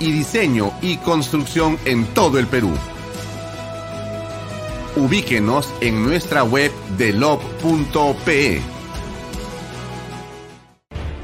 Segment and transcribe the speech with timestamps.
[0.00, 2.72] y diseño y construcción en todo el Perú.
[4.96, 8.79] Ubíquenos en nuestra web de lob.pe.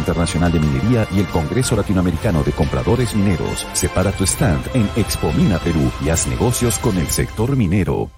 [0.00, 3.66] Internacional de Minería y el Congreso Latinoamericano de Compradores Mineros.
[3.74, 8.10] Separa tu stand en Expo Mina Perú y haz negocios con el sector minero.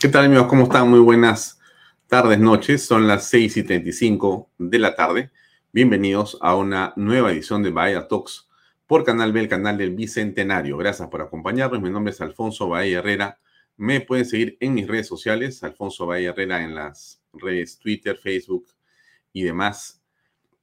[0.00, 0.46] ¿Qué tal amigos?
[0.46, 0.88] ¿Cómo están?
[0.88, 1.58] Muy buenas
[2.06, 2.86] tardes, noches.
[2.86, 5.30] Son las 6 y 35 de la tarde.
[5.72, 8.48] Bienvenidos a una nueva edición de Bahía Talks
[8.86, 10.76] por Canal B, el canal del Bicentenario.
[10.76, 11.82] Gracias por acompañarnos.
[11.82, 13.38] Mi nombre es Alfonso Bahía Herrera.
[13.76, 18.68] Me pueden seguir en mis redes sociales, Alfonso Bahía Herrera en las redes Twitter, Facebook,
[19.36, 20.02] y demás.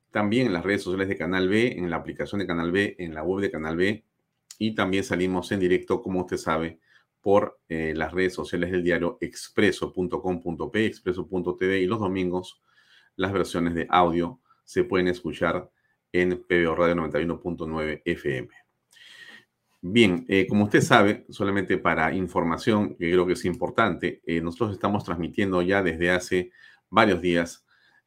[0.09, 3.13] También en las redes sociales de Canal B, en la aplicación de Canal B, en
[3.13, 4.03] la web de Canal B.
[4.57, 6.79] Y también salimos en directo, como usted sabe,
[7.21, 12.63] por eh, las redes sociales del diario expreso.com.p, expreso.tv y los domingos
[13.15, 15.69] las versiones de audio se pueden escuchar
[16.11, 18.49] en PBO Radio 91.9 FM.
[19.81, 24.71] Bien, eh, como usted sabe, solamente para información, que creo que es importante, eh, nosotros
[24.71, 26.51] estamos transmitiendo ya desde hace
[26.89, 27.63] varios días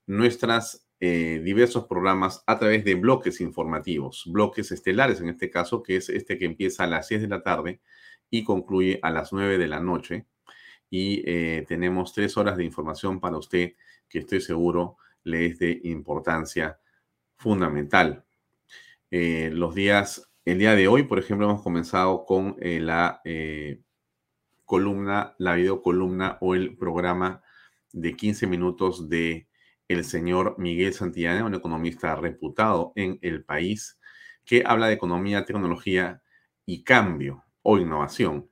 [0.07, 5.97] nuestros eh, diversos programas a través de bloques informativos, bloques estelares en este caso, que
[5.97, 7.81] es este que empieza a las 6 de la tarde
[8.31, 10.27] y concluye a las 9 de la noche.
[10.89, 13.75] Y eh, tenemos tres horas de información para usted
[14.09, 16.79] que estoy seguro le es de importancia
[17.37, 18.25] fundamental.
[19.11, 23.21] Eh, los días, el día de hoy, por ejemplo, hemos comenzado con la
[24.65, 27.43] columna, la videocolumna o el programa
[27.93, 29.49] de 15 minutos de
[29.89, 33.99] el señor Miguel Santillana, un economista reputado en el país,
[34.45, 36.23] que habla de economía, tecnología
[36.65, 38.49] y cambio o innovación.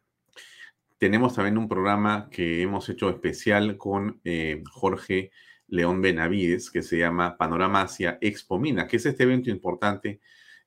[0.99, 5.31] Tenemos también un programa que hemos hecho especial con eh, Jorge
[5.69, 10.21] León Benavides, que se llama Panorama Asia Expo Mina, que es este evento importante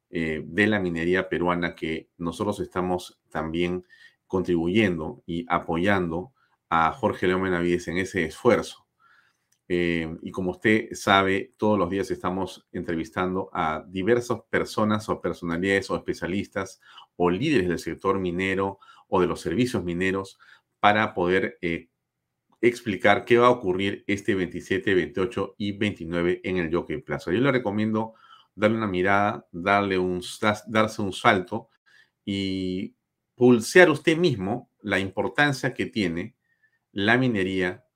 [0.10, 3.86] eh, de la minería peruana que nosotros estamos también
[4.26, 6.34] contribuyendo y apoyando
[6.70, 8.87] a Jorge León Benavides en ese esfuerzo.
[9.70, 15.90] Eh, y como usted sabe, todos los días estamos entrevistando a diversas personas o personalidades
[15.90, 16.80] o especialistas
[17.18, 18.80] o líderes del sector minero
[19.10, 20.40] o de los servicios mineros
[20.80, 21.90] para poder eh,
[22.62, 27.32] explicar qué va a ocurrir este 27, 28 y 29 en el Jockey Plaza.
[27.32, 28.14] Yo le recomiendo
[28.56, 30.22] darle una mirada, darle un,
[30.68, 31.70] darse un salto
[32.26, 32.96] y
[33.36, 36.36] pulsear usted mismo la importancia que tiene
[36.92, 37.87] la minería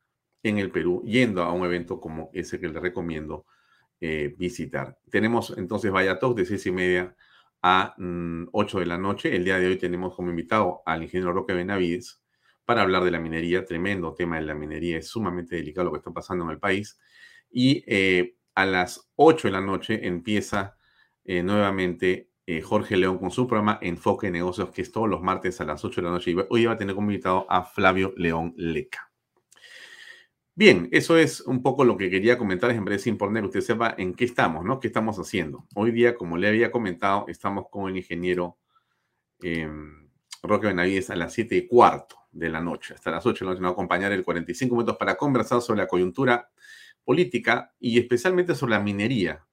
[0.44, 3.46] en el Perú, yendo a un evento como ese que le recomiendo
[4.00, 4.98] eh, visitar.
[5.12, 7.16] Tenemos entonces Vaya de seis y media
[7.62, 9.36] a 8 mm, de la noche.
[9.36, 12.24] El día de hoy tenemos como invitado al ingeniero Roque Benavides
[12.66, 13.64] para hablar de la minería.
[13.64, 14.98] Tremendo tema de la minería.
[14.98, 17.00] Es sumamente delicado lo que está pasando en el país.
[17.52, 20.78] Y eh, a las 8 de la noche empieza
[21.24, 22.30] eh, nuevamente
[22.64, 25.86] Jorge León con su programa Enfoque de Negocios, que es todos los martes a las
[25.86, 26.32] 8 de la noche.
[26.32, 29.11] Y hoy va a tener como invitado a Flavio León Leca.
[30.53, 32.71] Bien, eso es un poco lo que quería comentar.
[32.71, 34.80] En breve, importante que usted sepa en qué estamos, ¿no?
[34.80, 35.65] ¿Qué estamos haciendo?
[35.75, 38.57] Hoy día, como le había comentado, estamos con el ingeniero
[39.42, 40.09] em,
[40.44, 42.94] Roque Benavides a las 7 y cuarto de la noche.
[42.95, 45.62] Hasta las 8 de la noche nos va a acompañar el 45 minutos para conversar
[45.62, 46.51] sobre la coyuntura
[47.06, 49.45] política y especialmente sobre la minería.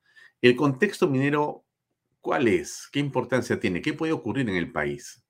[0.42, 1.64] El contexto minero,
[2.20, 2.88] ¿cuál es?
[2.92, 3.82] ¿Qué importancia tiene?
[3.82, 5.24] ¿Qué puede ocurrir en el país?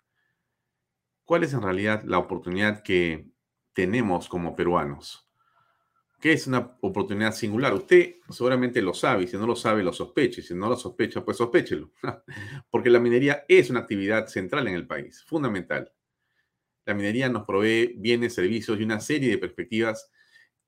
[1.25, 3.29] ¿Cuál es en realidad la oportunidad que
[3.75, 5.28] tenemos como peruanos?
[6.21, 7.73] ¿Qué es una oportunidad singular?
[7.75, 10.43] Usted seguramente lo sabe, y si no lo sabe, lo sospeche.
[10.43, 11.93] Si no lo sospecha, pues sospéchelo.
[12.71, 15.93] Porque la minería es una actividad central en el país, fundamental.
[16.87, 20.11] La minería nos provee bienes, servicios y una serie de perspectivas,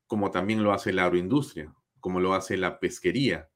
[0.06, 3.50] como también lo hace la agroindustria, como lo hace la pesquería,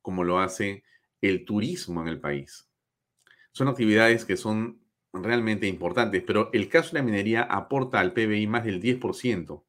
[0.00, 0.84] como lo hace
[1.20, 2.70] el turismo en el país.
[3.52, 4.80] Son actividades que son
[5.12, 9.63] realmente importantes, pero el caso de la minería aporta al PBI más del 10%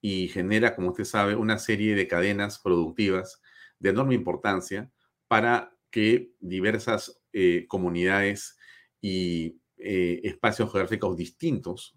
[0.00, 3.42] y genera, como usted sabe, una serie de cadenas productivas
[3.78, 4.90] de enorme importancia
[5.28, 8.56] para que diversas eh, comunidades
[9.00, 11.96] y eh, espacios geográficos distintos,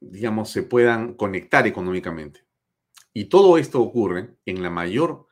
[0.00, 2.44] digamos, se puedan conectar económicamente.
[3.12, 5.26] Y todo esto ocurre en la mayor,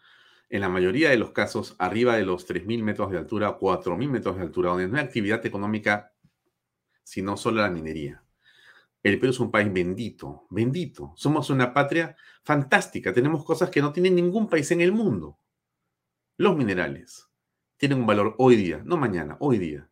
[0.49, 4.37] en la mayoría de los casos, arriba de los 3.000 metros de altura, 4.000 metros
[4.37, 6.13] de altura, donde no hay actividad económica,
[7.03, 8.24] sino solo la minería.
[9.05, 11.13] El Perú es un país bendito, bendito.
[11.15, 13.13] Somos una patria fantástica.
[13.13, 15.39] Tenemos cosas que no tiene ningún país en el mundo.
[16.39, 17.29] Los minerales
[17.77, 19.91] tienen un valor hoy día, no mañana, hoy día.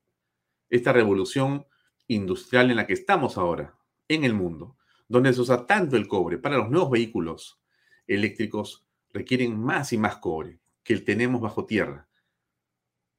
[0.71, 1.67] Esta revolución
[2.07, 3.77] industrial en la que estamos ahora,
[4.09, 4.79] en el mundo,
[5.09, 7.61] donde se usa tanto el cobre para los nuevos vehículos
[8.07, 12.09] eléctricos, requieren más y más cobre que el tenemos bajo tierra.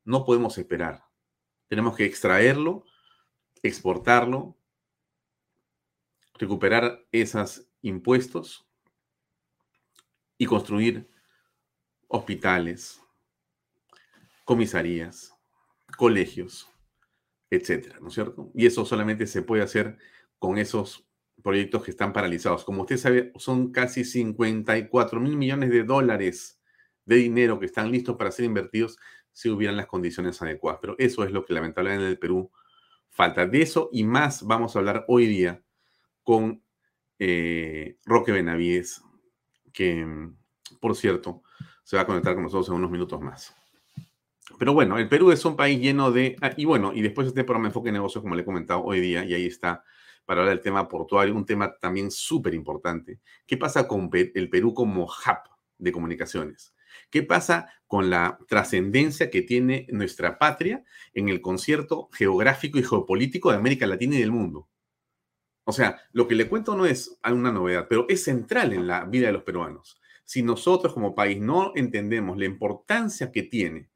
[0.05, 1.03] No podemos esperar.
[1.67, 2.83] Tenemos que extraerlo,
[3.61, 4.57] exportarlo
[6.37, 8.65] recuperar esos impuestos
[10.37, 11.09] y construir
[12.07, 13.01] hospitales,
[14.43, 15.35] comisarías,
[15.97, 16.69] colegios,
[17.49, 18.51] etcétera, ¿no es cierto?
[18.53, 19.97] Y eso solamente se puede hacer
[20.39, 21.07] con esos
[21.41, 22.63] proyectos que están paralizados.
[22.63, 26.61] Como usted sabe, son casi 54 mil millones de dólares
[27.05, 28.97] de dinero que están listos para ser invertidos
[29.31, 30.79] si hubieran las condiciones adecuadas.
[30.81, 32.51] Pero eso es lo que lamentablemente en el Perú
[33.09, 33.45] falta.
[33.45, 35.62] De eso y más vamos a hablar hoy día
[36.23, 36.63] con
[37.19, 39.01] eh, Roque Benavides,
[39.71, 40.05] que,
[40.79, 41.43] por cierto,
[41.83, 43.55] se va a conectar con nosotros en unos minutos más.
[44.59, 46.35] Pero bueno, el Perú es un país lleno de...
[46.41, 48.99] Ah, y bueno, y después este programa Enfoque de Negocios, como le he comentado hoy
[48.99, 49.83] día, y ahí está
[50.25, 53.19] para hablar del tema portuario, un tema también súper importante.
[53.45, 56.73] ¿Qué pasa con el Perú como hub de comunicaciones?
[57.09, 63.51] ¿Qué pasa con la trascendencia que tiene nuestra patria en el concierto geográfico y geopolítico
[63.51, 64.69] de América Latina y del mundo?
[65.65, 69.05] O sea, lo que le cuento no es una novedad, pero es central en la
[69.05, 69.99] vida de los peruanos.
[70.25, 73.89] Si nosotros como país no entendemos la importancia que tiene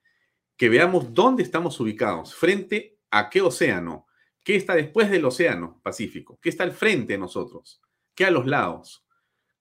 [0.57, 4.07] que veamos dónde estamos ubicados, frente a qué océano,
[4.43, 7.79] qué está después del océano Pacífico, qué está al frente de nosotros,
[8.15, 9.05] qué a los lados,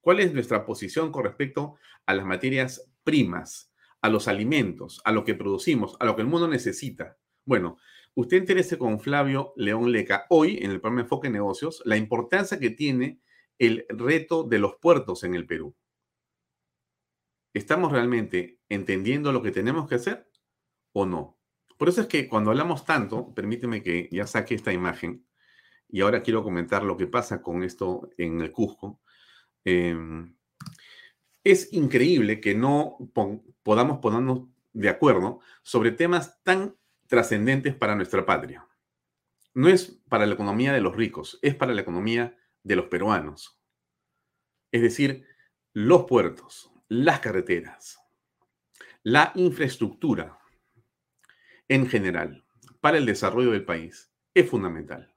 [0.00, 5.25] cuál es nuestra posición con respecto a las materias primas, a los alimentos, a lo
[5.25, 7.18] que producimos, a lo que el mundo necesita.
[7.44, 7.76] Bueno,
[8.18, 12.70] Usted interese con Flavio León Leca hoy en el programa Enfoque Negocios la importancia que
[12.70, 13.20] tiene
[13.58, 15.76] el reto de los puertos en el Perú.
[17.52, 20.30] ¿Estamos realmente entendiendo lo que tenemos que hacer
[20.92, 21.38] o no?
[21.76, 25.26] Por eso es que cuando hablamos tanto, permíteme que ya saque esta imagen
[25.87, 29.02] y ahora quiero comentar lo que pasa con esto en el Cusco.
[29.62, 30.35] Em,
[31.44, 32.96] es increíble que no
[33.62, 36.76] podamos ponernos de acuerdo sobre temas tan
[37.08, 38.66] trascendentes para nuestra patria.
[39.54, 43.60] No es para la economía de los ricos, es para la economía de los peruanos.
[44.70, 45.26] Es decir,
[45.72, 47.98] los puertos, las carreteras,
[49.02, 50.38] la infraestructura
[51.68, 52.44] en general
[52.80, 55.14] para el desarrollo del país es fundamental.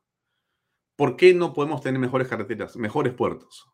[0.96, 3.72] ¿Por qué no podemos tener mejores carreteras, mejores puertos,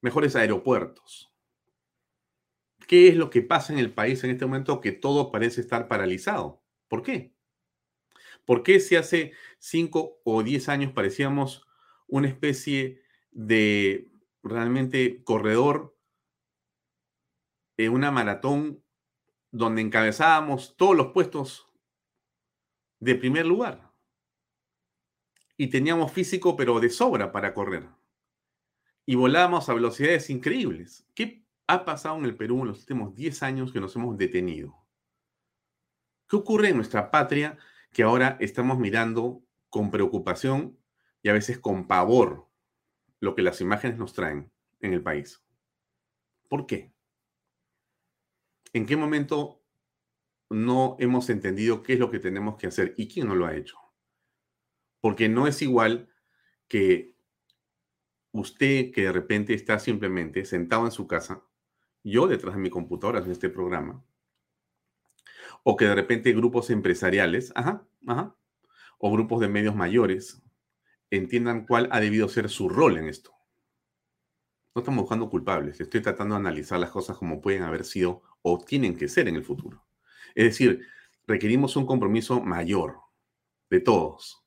[0.00, 1.32] mejores aeropuertos?
[2.86, 5.88] ¿Qué es lo que pasa en el país en este momento que todo parece estar
[5.88, 6.64] paralizado?
[6.88, 7.34] ¿Por qué?
[8.44, 11.66] ¿Por qué si hace cinco o diez años parecíamos
[12.06, 14.10] una especie de
[14.42, 15.94] realmente corredor
[17.76, 18.82] en una maratón
[19.50, 21.70] donde encabezábamos todos los puestos
[23.00, 23.92] de primer lugar?
[25.58, 27.86] Y teníamos físico, pero de sobra para correr.
[29.04, 31.06] Y volábamos a velocidades increíbles.
[31.14, 34.77] ¿Qué ha pasado en el Perú en los últimos 10 años que nos hemos detenido?
[36.28, 37.56] ¿Qué ocurre en nuestra patria
[37.92, 40.78] que ahora estamos mirando con preocupación
[41.22, 42.46] y a veces con pavor
[43.20, 45.42] lo que las imágenes nos traen en el país?
[46.48, 46.92] ¿Por qué?
[48.74, 49.62] ¿En qué momento
[50.50, 53.56] no hemos entendido qué es lo que tenemos que hacer y quién no lo ha
[53.56, 53.78] hecho?
[55.00, 56.10] Porque no es igual
[56.68, 57.16] que
[58.32, 61.42] usted que de repente está simplemente sentado en su casa,
[62.04, 64.04] yo detrás de mi computadora en este programa,
[65.62, 68.34] o que de repente grupos empresariales, ajá, ajá,
[68.98, 70.42] o grupos de medios mayores
[71.10, 73.32] entiendan cuál ha debido ser su rol en esto.
[74.74, 78.58] No estamos buscando culpables, estoy tratando de analizar las cosas como pueden haber sido o
[78.58, 79.84] tienen que ser en el futuro.
[80.34, 80.86] Es decir,
[81.26, 82.98] requerimos un compromiso mayor
[83.70, 84.44] de todos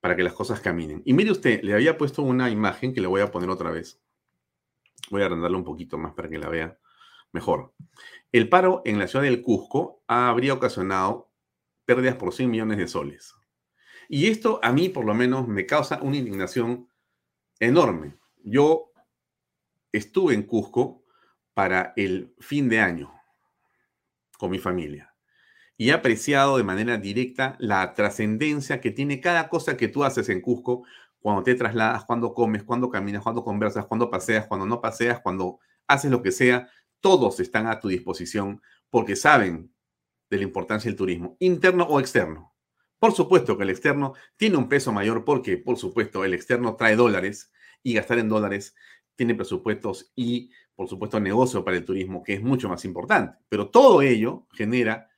[0.00, 1.02] para que las cosas caminen.
[1.04, 4.00] Y mire usted, le había puesto una imagen que le voy a poner otra vez.
[5.10, 6.78] Voy a agrandarla un poquito más para que la vea
[7.32, 7.74] mejor.
[8.32, 11.30] El paro en la ciudad del Cusco habría ocasionado
[11.84, 13.34] pérdidas por 100 millones de soles.
[14.08, 16.88] Y esto a mí por lo menos me causa una indignación
[17.58, 18.16] enorme.
[18.42, 18.92] Yo
[19.92, 21.04] estuve en Cusco
[21.54, 23.12] para el fin de año
[24.38, 25.14] con mi familia
[25.80, 30.28] y he apreciado de manera directa la trascendencia que tiene cada cosa que tú haces
[30.28, 30.82] en Cusco
[31.20, 35.60] cuando te trasladas, cuando comes, cuando caminas, cuando conversas, cuando paseas, cuando no paseas, cuando
[35.86, 36.68] haces lo que sea,
[37.00, 39.72] todos están a tu disposición porque saben
[40.30, 42.54] de la importancia del turismo, interno o externo.
[42.98, 46.96] Por supuesto que el externo tiene un peso mayor porque, por supuesto, el externo trae
[46.96, 47.52] dólares
[47.82, 48.74] y gastar en dólares
[49.14, 53.38] tiene presupuestos y, por supuesto, negocio para el turismo, que es mucho más importante.
[53.48, 55.10] Pero todo ello genera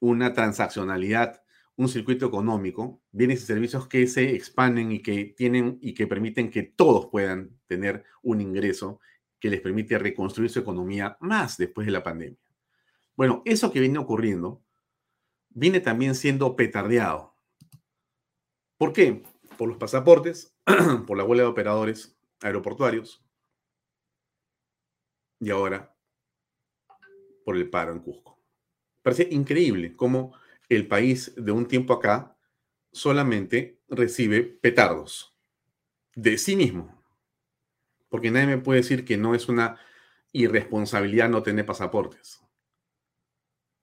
[0.00, 1.42] una transaccionalidad,
[1.76, 6.50] un circuito económico, bienes y servicios que se expanden y que tienen y que permiten
[6.50, 9.00] que todos puedan tener un ingreso
[9.40, 12.38] que les permite reconstruir su economía más después de la pandemia.
[13.16, 14.62] Bueno, eso que viene ocurriendo
[15.48, 17.34] viene también siendo petardeado.
[18.76, 19.22] ¿Por qué?
[19.58, 20.54] Por los pasaportes,
[21.06, 23.22] por la huelga de operadores, aeroportuarios
[25.38, 25.94] y ahora
[27.44, 28.38] por el paro en Cusco.
[29.02, 30.34] Parece increíble cómo
[30.68, 32.36] el país de un tiempo acá
[32.92, 35.36] solamente recibe petardos
[36.14, 36.99] de sí mismo.
[38.10, 39.78] Porque nadie me puede decir que no es una
[40.32, 42.40] irresponsabilidad no tener pasaportes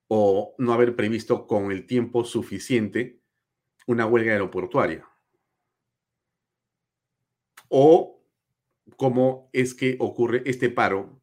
[0.08, 3.20] o no haber previsto con el tiempo suficiente
[3.88, 5.08] una huelga aeroportuaria.
[7.70, 8.22] O
[8.96, 11.22] cómo es que ocurre este paro,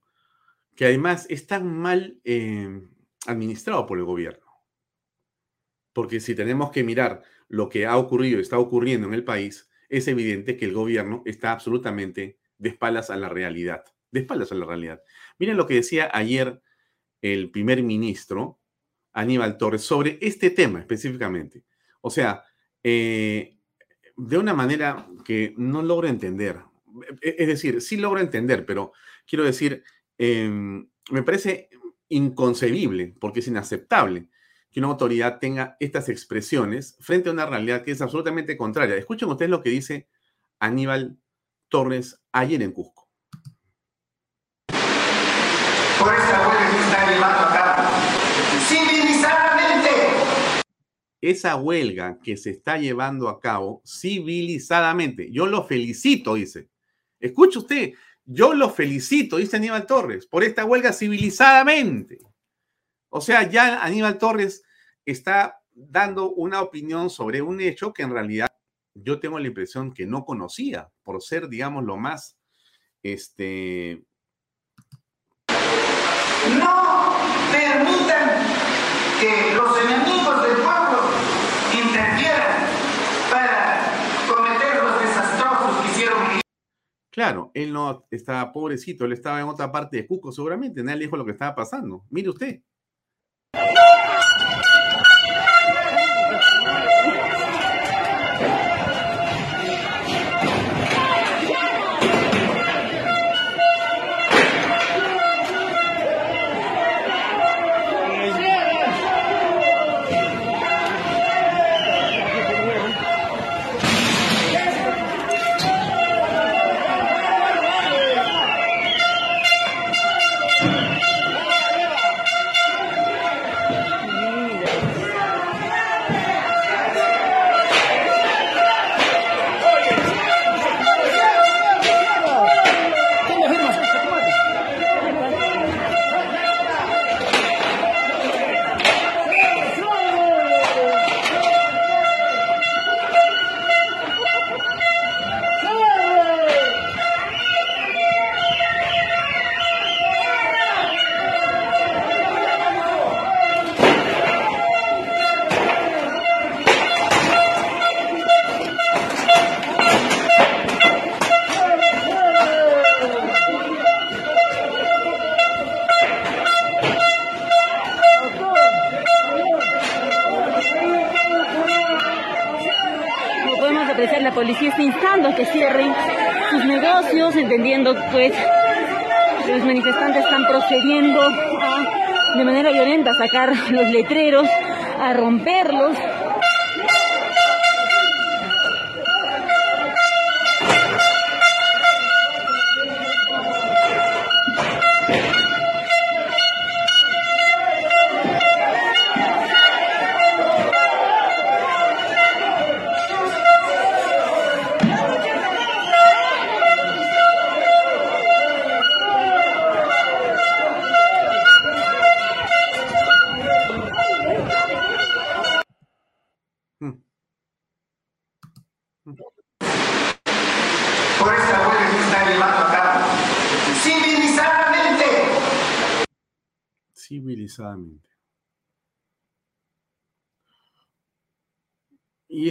[0.76, 2.82] que además es tan mal eh,
[3.26, 4.44] administrado por el gobierno.
[5.92, 9.70] Porque si tenemos que mirar lo que ha ocurrido y está ocurriendo en el país,
[9.88, 13.84] es evidente que el gobierno está absolutamente de espaldas a la realidad.
[14.11, 15.02] De espaldas a la realidad.
[15.38, 16.61] Miren lo que decía ayer
[17.20, 18.61] el primer ministro
[19.12, 21.64] Aníbal Torres sobre este tema específicamente.
[22.00, 22.44] O sea,
[22.82, 23.56] eh,
[24.16, 26.58] de una manera que no logro entender.
[27.23, 28.92] E, es decir, sí logro entender, pero
[29.26, 29.82] quiero decir,
[30.18, 31.70] em, me parece
[32.08, 34.28] inconcebible, porque es inaceptable
[34.70, 38.96] que una autoridad tenga estas expresiones frente a una realidad que es absolutamente contraria.
[38.96, 40.08] Escuchen ustedes lo que dice
[40.58, 41.16] Aníbal
[41.75, 43.09] Torres ayer en Cusco.
[45.99, 47.88] Por esta huelga que está llevando a cabo
[48.69, 49.90] civilizadamente.
[51.21, 55.33] Esa huelga que se está llevando a cabo civilizadamente.
[55.33, 56.69] Yo lo felicito, dice.
[57.19, 62.21] Escuche usted, yo lo felicito, dice Aníbal Torres, por esta huelga civilizadamente.
[63.09, 64.62] O sea, ya Aníbal Torres
[65.04, 68.47] está dando una opinión sobre un hecho que en realidad
[68.94, 72.38] yo tengo la impresión que no conocía, por ser, digamos, lo más,
[73.02, 74.04] este...
[76.58, 77.14] No
[77.52, 78.30] permitan
[79.20, 81.00] que los enemigos del pueblo
[81.72, 82.54] interfieran
[87.14, 91.04] Claro, él no estaba pobrecito, él estaba en otra parte de Cusco seguramente, nadie le
[91.04, 92.04] dijo lo que estaba pasando.
[92.10, 92.60] Mire usted.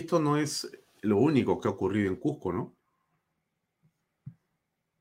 [0.04, 0.70] Esto no es
[1.02, 2.76] lo único que ha ocurrido en Cusco, ¿no?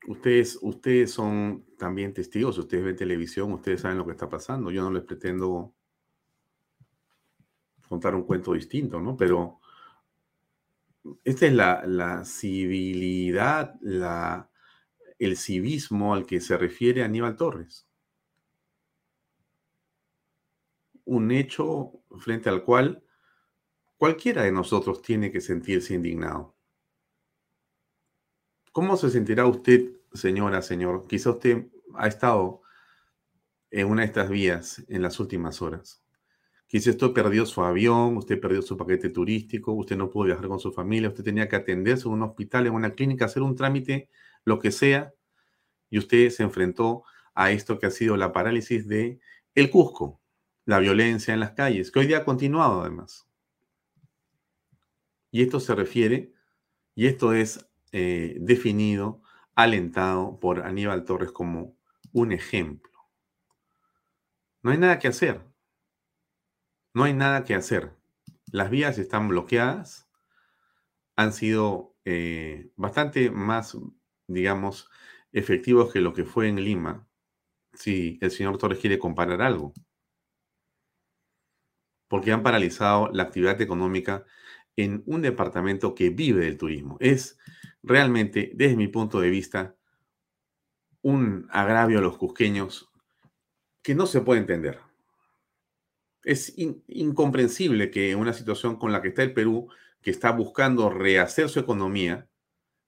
[0.07, 4.69] Ustedes, ustedes son también testigos, ustedes ven televisión, ustedes saben lo que está pasando.
[4.71, 5.73] Yo no les pretendo
[7.87, 9.15] contar un cuento distinto, ¿no?
[9.15, 9.59] Pero
[11.23, 14.49] esta es la, la civilidad, la,
[15.19, 17.87] el civismo al que se refiere Aníbal Torres.
[21.05, 23.02] un hecho frente al cual
[24.03, 26.57] cualquiera de nosotros tiene que sentirse indignado.
[28.73, 31.07] ¿Cómo se sentirá usted, señora, señor?
[31.07, 32.63] Quizá usted ha estado
[33.71, 36.03] en una de estas vías en las últimas horas.
[36.67, 40.59] Quizá usted perdió su avión, usted perdió su paquete turístico, usted no pudo viajar con
[40.59, 44.09] su familia, usted tenía que atenderse en un hospital, en una clínica, hacer un trámite,
[44.43, 45.13] lo que sea,
[45.89, 49.21] y usted se enfrentó a esto que ha sido la parálisis de
[49.55, 50.19] el Cusco,
[50.65, 53.29] la violencia en las calles, que hoy día ha continuado además.
[55.33, 56.31] Y esto se refiere,
[56.93, 59.23] y esto es eh, definido,
[59.55, 61.75] alentado por Aníbal Torres como
[62.11, 62.91] un ejemplo.
[64.61, 65.41] No hay nada que hacer.
[66.93, 67.97] No hay nada que hacer.
[68.51, 70.07] Las vías están bloqueadas.
[71.15, 73.75] Han sido eh, bastante más,
[74.27, 74.87] digamos,
[75.31, 77.07] efectivos que lo que fue en Lima.
[77.73, 79.73] Si el señor Torres quiere comparar algo
[82.13, 84.23] porque han paralizado la actividad económica
[84.75, 86.97] en un departamento que vive del turismo.
[86.99, 87.37] Es
[87.81, 89.75] realmente, desde mi punto de vista,
[91.01, 92.89] un agravio a los cusqueños
[93.81, 94.79] que no se puede entender.
[96.23, 99.67] Es incomprensible que en una situación con la que está el Perú,
[100.01, 102.29] que está buscando rehacer su economía,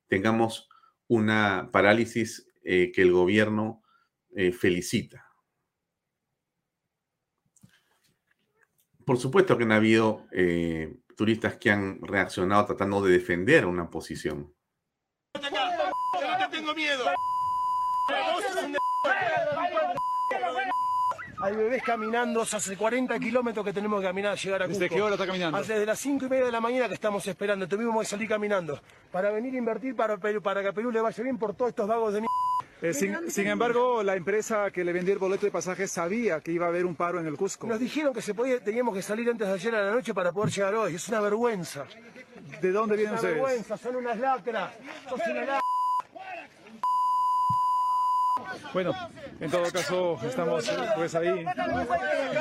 [0.07, 0.69] tengamos
[1.07, 3.83] una parálisis eh, que el gobierno
[4.33, 5.25] eh, felicita.
[9.05, 14.53] Por supuesto que han habido eh, turistas que han reaccionado tratando de defender una posición.
[21.37, 24.79] Hay bebés caminando, hace 40 kilómetros que tenemos que caminar a llegar a Cusco.
[24.79, 25.59] ¿Desde qué hora está caminando?
[25.59, 27.67] Desde las 5 y media de la mañana que estamos esperando.
[27.67, 31.01] Tuvimos que salir caminando para venir a invertir para, Perú, para que a Perú le
[31.01, 32.35] vaya bien por todos estos vagos de mierda.
[32.85, 36.67] Eh, sin, embargo, la empresa que le vendió el boleto de pasaje sabía que iba
[36.67, 37.65] a haber un paro en el Cusco.
[37.65, 40.31] Nos dijeron que se podía, teníamos que salir antes de ayer a la noche para
[40.31, 40.93] poder llegar hoy.
[40.93, 41.85] Es una vergüenza.
[42.61, 43.33] ¿De dónde vienen ustedes?
[43.33, 44.71] Es una vergüenza, son unas lacras.
[45.09, 45.61] Son una
[48.71, 48.93] Bueno,
[49.39, 51.43] en todo caso, estamos pues ahí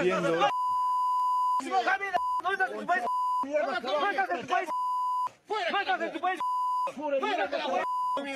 [0.02, 0.48] viendo.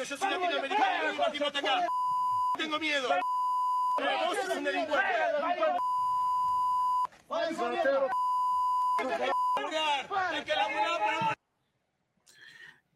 [0.08, 1.97] Yo soy latinoamericano,
[2.56, 3.08] Tengo miedo.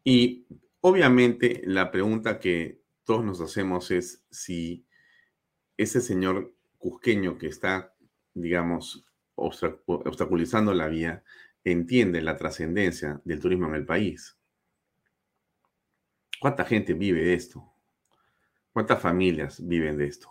[0.03, 0.45] Y
[0.81, 4.85] obviamente la pregunta que todos nos hacemos es si
[5.77, 7.93] ese señor cusqueño que está,
[8.33, 11.23] digamos, obstaculizando la vía,
[11.63, 14.37] entiende la trascendencia del turismo en el país.
[16.39, 17.72] ¿Cuánta gente vive de esto?
[18.73, 20.29] ¿Cuántas familias viven de esto?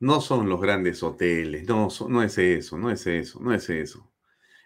[0.00, 1.88] No son los grandes hoteles, no,
[2.22, 4.10] es eso, no es eso, no es eso.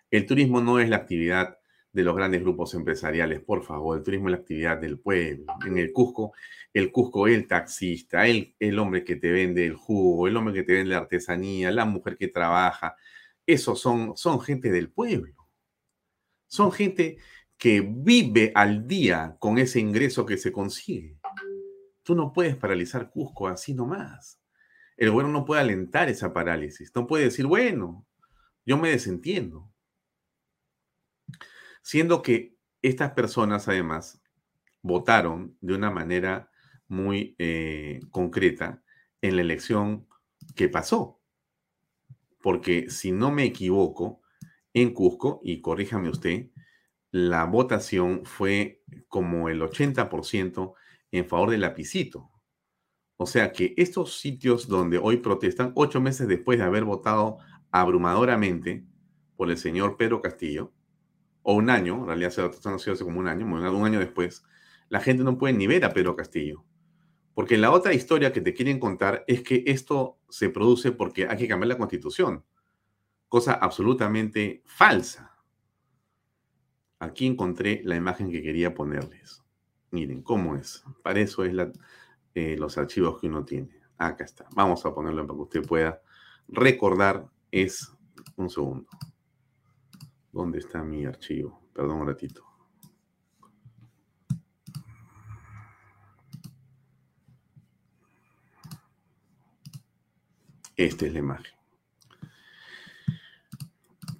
[0.08, 1.58] El turismo no es la actividad
[1.90, 5.54] de los grandes grupos empresariales, por favor, el turismo es la actividad del pueblo.
[5.66, 6.34] En el Cusco,
[6.72, 10.62] el Cusco, el taxista, el, el hombre que te vende el jugo, el hombre que
[10.62, 12.94] te vende la artesanía, la mujer que trabaja,
[13.44, 15.34] esos son, son gente del pueblo.
[16.46, 17.16] Son gente
[17.58, 21.18] que vive al día con ese ingreso que se consigue.
[22.02, 24.40] Tú no puedes paralizar Cusco así nomás.
[24.96, 26.92] El gobierno no puede alentar esa parálisis.
[26.94, 28.06] No puede decir, bueno,
[28.64, 29.70] yo me desentiendo.
[31.82, 34.22] Siendo que estas personas además
[34.82, 36.50] votaron de una manera
[36.88, 38.82] muy eh, concreta
[39.20, 40.06] en la elección
[40.54, 41.20] que pasó.
[42.42, 44.20] Porque si no me equivoco,
[44.74, 46.50] en Cusco, y corríjame usted,
[47.10, 50.74] la votación fue como el 80%
[51.12, 52.30] en favor del lapicito.
[53.16, 57.38] O sea que estos sitios donde hoy protestan, ocho meses después de haber votado
[57.70, 58.84] abrumadoramente
[59.36, 60.72] por el señor Pedro Castillo,
[61.42, 64.44] o un año, en realidad se ha hace como un año, un año después,
[64.88, 66.64] la gente no puede ni ver a Pedro Castillo.
[67.34, 71.36] Porque la otra historia que te quieren contar es que esto se produce porque hay
[71.36, 72.44] que cambiar la constitución,
[73.28, 75.32] cosa absolutamente falsa.
[76.98, 79.41] Aquí encontré la imagen que quería ponerles.
[79.92, 80.82] Miren cómo es.
[81.02, 81.54] Para eso es
[82.34, 83.78] eh, los archivos que uno tiene.
[83.98, 84.46] Acá está.
[84.54, 86.00] Vamos a ponerlo para que usted pueda
[86.48, 87.28] recordar.
[87.50, 87.92] Es
[88.36, 88.88] un segundo.
[90.32, 91.60] ¿Dónde está mi archivo?
[91.74, 92.42] Perdón un ratito.
[100.74, 101.54] Esta es la imagen.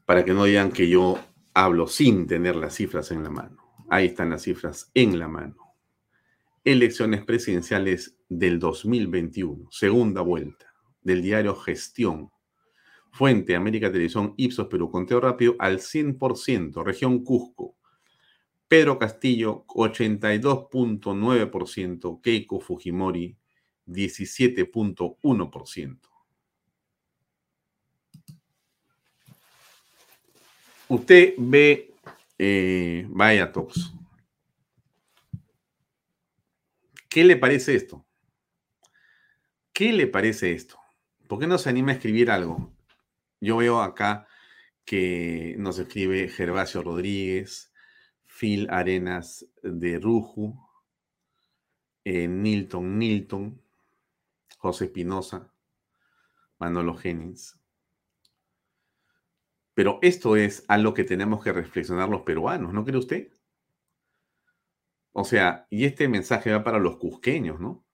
[0.05, 1.19] Para que no digan que yo
[1.55, 3.57] hablo sin tener las cifras en la mano.
[3.89, 5.62] Ahí están las cifras en la mano.
[6.65, 10.73] Elecciones presidenciales del 2021, segunda vuelta,
[11.03, 12.31] del diario Gestión,
[13.11, 17.77] Fuente, América Televisión, Ipsos, Perú, conteo rápido al 100%, región Cusco.
[18.69, 23.37] Pedro Castillo, 82.9%, Keiko Fujimori,
[23.87, 25.99] 17.1%.
[30.89, 31.93] Usted ve,
[32.39, 33.93] eh, vaya tops.
[37.13, 38.07] ¿Qué le parece esto?
[39.75, 40.79] ¿Qué le parece esto?
[41.29, 42.73] ¿Por qué no se anima a escribir algo?
[43.39, 44.27] Yo veo acá
[44.87, 47.71] que nos escribe Gervasio Rodríguez,
[48.25, 50.59] Phil Arenas de Ruju,
[52.05, 53.61] eh, Nilton Nilton,
[54.57, 55.53] José Espinosa,
[56.59, 57.61] Manolo Jennings.
[59.75, 63.33] Pero esto es a lo que tenemos que reflexionar los peruanos, ¿no cree usted?
[65.13, 67.85] O sea, y este mensaje va para los cusqueños, ¿no?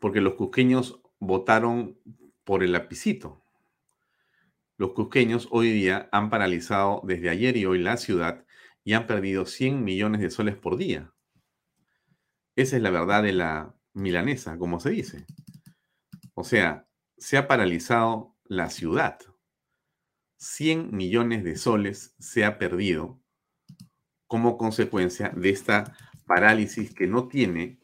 [0.00, 1.98] Porque los cusqueños votaron
[2.44, 3.42] por el lapicito.
[4.76, 8.44] Los cusqueños hoy día han paralizado desde ayer y hoy la ciudad
[8.82, 11.14] y han perdido 100 millones de soles por día.
[12.56, 15.26] Esa es la verdad de la milanesa, como se dice.
[16.34, 19.18] O sea, se ha paralizado la ciudad.
[20.36, 23.23] 100 millones de soles se ha perdido
[24.26, 27.78] como consecuencia de esta parálisis que no tiene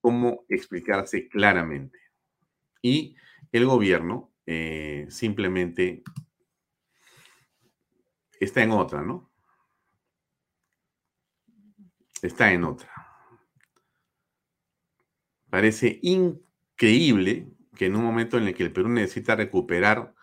[0.00, 1.98] cómo explicarse claramente.
[2.82, 3.16] Y
[3.52, 6.02] el gobierno eh, simplemente
[8.38, 9.30] está en otra, ¿no?
[12.22, 12.90] Está en otra.
[15.50, 20.14] Parece increíble que en un momento en el que el Perú necesita recuperar,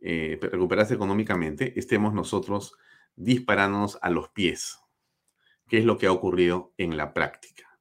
[0.00, 2.76] eh, recuperarse económicamente, estemos nosotros
[3.18, 4.78] disparándonos a los pies,
[5.68, 7.78] que es lo que ha ocurrido en la práctica.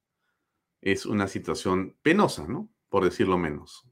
[0.82, 2.70] Es una situación penosa, ¿no?
[2.90, 3.88] Por decirlo menos.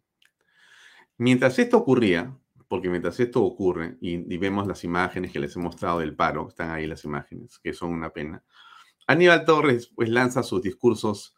[1.17, 2.35] Mientras esto ocurría,
[2.67, 6.71] porque mientras esto ocurre, y, vemos las imágenes que les he mostrado del paro, están
[6.71, 8.43] ahí las imágenes, que son una pena,
[9.07, 11.35] Aníbal Torres pues lanza sus discursos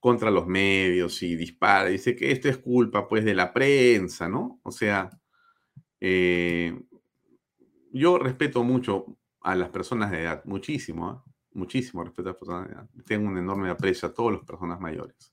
[0.00, 4.60] contra los medios y dispara, dice que esto es culpa pues de la prensa, ¿no?
[4.62, 5.10] O sea,
[6.00, 6.78] eh,
[7.92, 11.30] yo respeto mucho a las personas de edad, muchísimo, ¿eh?
[11.52, 12.88] muchísimo respeto a las personas de edad.
[13.06, 15.32] Tengo un enorme aprecio a todas las personas mayores.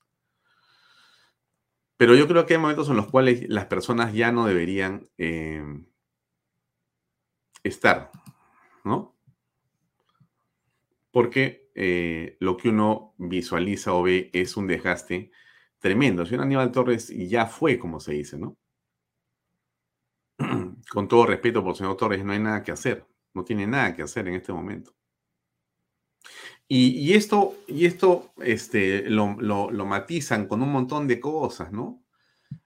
[1.96, 5.64] Pero yo creo que hay momentos en los cuales las personas ya no deberían eh,
[7.62, 8.10] estar,
[8.84, 9.16] ¿no?
[11.10, 15.30] Porque eh, lo que uno visualiza o ve es un desgaste
[15.78, 16.26] tremendo.
[16.26, 18.58] Señor Aníbal Torres ya fue, como se dice, ¿no?
[20.90, 23.06] Con todo respeto por el señor Torres, no hay nada que hacer.
[23.34, 24.94] No tiene nada que hacer en este momento.
[26.68, 29.36] Y, esto, y esto este, lo,
[29.84, 32.02] matizan con un montón de cosas, ¿no?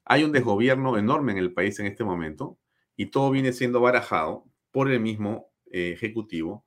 [0.04, 2.58] Hay un desgobierno enorme en el país en este momento
[2.94, 6.66] y todo viene siendo barajado por el mismo eh, Ejecutivo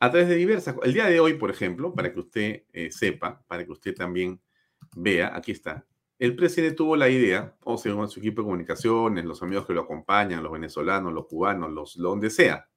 [0.00, 3.44] a través de diversas El día de hoy, por ejemplo, para que usted eh, sepa,
[3.46, 4.40] para que usted también
[4.96, 5.86] vea, aquí está.
[6.18, 9.82] El presidente tuvo la idea, o sea, su equipo de comunicaciones, los amigos que lo
[9.82, 12.68] acompañan, los venezolanos, los cubanos, los donde sea,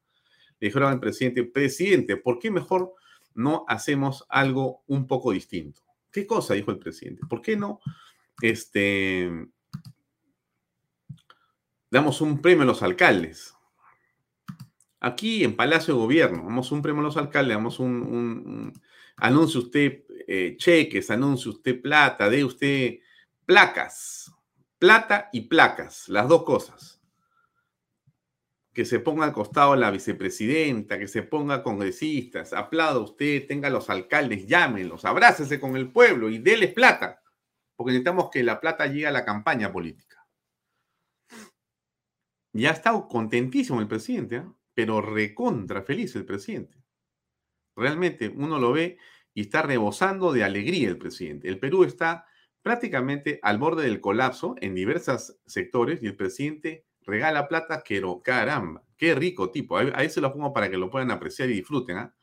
[0.63, 2.93] le dijeron al presidente, presidente, ¿por qué mejor
[3.36, 5.82] no hacemos algo un poco distinto.
[6.12, 6.54] ¿Qué cosa?
[6.54, 7.21] dijo el presidente.
[7.28, 7.80] ¿Por qué no
[8.41, 9.30] este,
[11.89, 13.54] damos un premio a los alcaldes?
[14.99, 18.82] Aquí en Palacio de Gobierno, damos un premio a los alcaldes, damos un, un,
[19.17, 22.99] anuncie usted eh, cheques, anuncie usted plata, dé usted
[23.45, 24.32] placas,
[24.80, 27.03] plata y placas, las dos cosas.
[28.74, 33.90] Que se ponga al costado la vicepresidenta, que se ponga congresistas, aplauda usted, tenga los
[33.90, 37.22] alcaldes, llámenlos, abrácese con el pueblo y déles plata,
[37.76, 40.26] porque necesitamos que la plata llegue a la campaña política.
[42.54, 44.46] Ya ha estado contentísimo el presidente, ¿eh?
[44.74, 46.84] pero recontra feliz el presidente.
[47.76, 48.98] Realmente uno lo ve
[49.34, 51.48] y está rebosando de alegría el presidente.
[51.48, 52.28] El Perú está
[52.62, 58.82] prácticamente al borde del colapso en diversos sectores y el presidente regala plata, pero caramba,
[58.98, 59.78] qué rico tipo.
[59.78, 61.98] Ahí, se lo pongo para que lo puedan apreciar y disfruten.
[61.98, 62.13] ¿ah?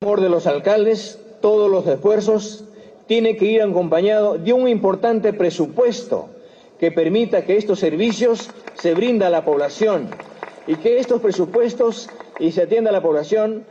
[0.00, 2.64] Por de los alcaldes, todos los esfuerzos
[3.06, 6.28] tienen que ir acompañados de un importante presupuesto
[6.78, 10.10] que permita que estos servicios se brinda a la población
[10.66, 13.64] y que estos presupuestos y se atienda a la población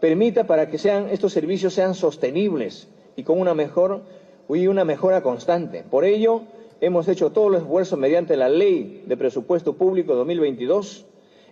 [0.00, 4.02] permita para que sean estos servicios sean sostenibles y con una mejor
[4.48, 5.84] y una mejora constante.
[5.88, 6.42] Por ello,
[6.80, 11.06] hemos hecho todos los esfuerzos mediante la Ley de Presupuesto Público 2022,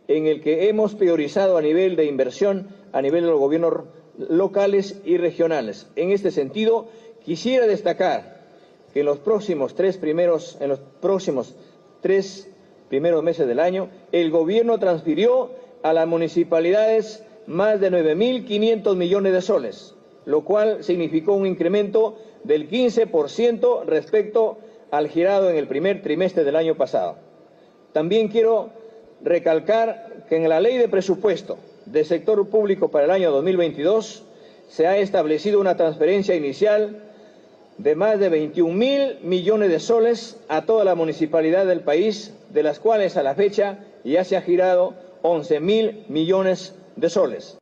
[0.08, 3.84] en el que hemos priorizado a nivel de inversión a nivel de los gobiernos
[4.16, 5.86] locales y regionales.
[5.96, 6.88] En este sentido,
[7.24, 8.38] quisiera destacar
[8.92, 11.54] que en los próximos tres primeros, en los próximos
[12.00, 12.50] tres
[12.88, 15.50] primeros meses del año, el gobierno transfirió
[15.82, 22.68] a las municipalidades más de 9.500 millones de soles, lo cual significó un incremento del
[22.68, 24.58] 15% respecto
[24.90, 27.18] al girado en el primer trimestre del año pasado.
[27.92, 28.70] También quiero
[29.22, 34.24] recalcar que en la ley de presupuesto del sector público para el año 2022
[34.68, 37.04] se ha establecido una transferencia inicial
[37.78, 42.62] de más de 21 mil millones de soles a toda la municipalidad del país, de
[42.62, 47.58] las cuales a la fecha ya se ha girado 11 mil millones de soles.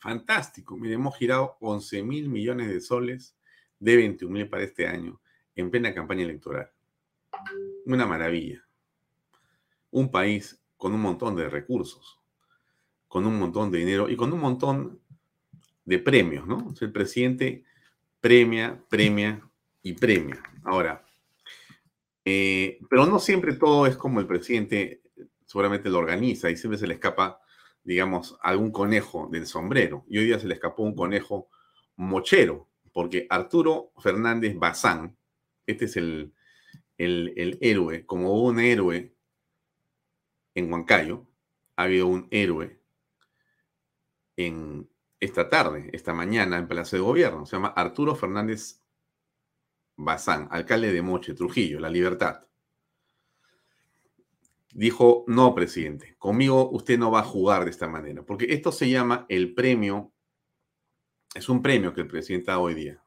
[0.00, 3.36] Fantástico, mire, hemos girado 11 mil millones de soles
[3.80, 5.20] de 21 mil para este año
[5.60, 6.70] en plena campaña electoral.
[7.84, 8.64] Una maravilla.
[9.90, 12.20] Un país con un montón de recursos,
[13.08, 15.00] con un montón de dinero y con un montón
[15.84, 16.72] de premios, ¿no?
[16.80, 17.64] el presidente
[18.20, 19.42] premia, premia
[19.82, 20.42] y premia.
[20.64, 21.04] Ahora,
[22.24, 25.02] eh, pero no siempre todo es como el presidente
[25.46, 27.40] seguramente lo organiza y siempre se le escapa,
[27.82, 30.04] digamos, algún conejo del sombrero.
[30.08, 31.48] Y hoy día se le escapó un conejo
[31.96, 35.16] mochero, porque Arturo Fernández Bazán,
[35.68, 36.32] este es el,
[36.96, 39.14] el, el héroe, como hubo un héroe
[40.54, 41.26] en Huancayo,
[41.76, 42.80] ha habido un héroe
[44.36, 44.88] en
[45.20, 47.44] esta tarde, esta mañana en Palacio de Gobierno.
[47.44, 48.82] Se llama Arturo Fernández
[49.96, 52.46] Bazán, alcalde de Moche, Trujillo, La Libertad.
[54.72, 58.88] Dijo, no, presidente, conmigo usted no va a jugar de esta manera, porque esto se
[58.88, 60.12] llama el premio,
[61.34, 63.02] es un premio que el presidente da hoy día.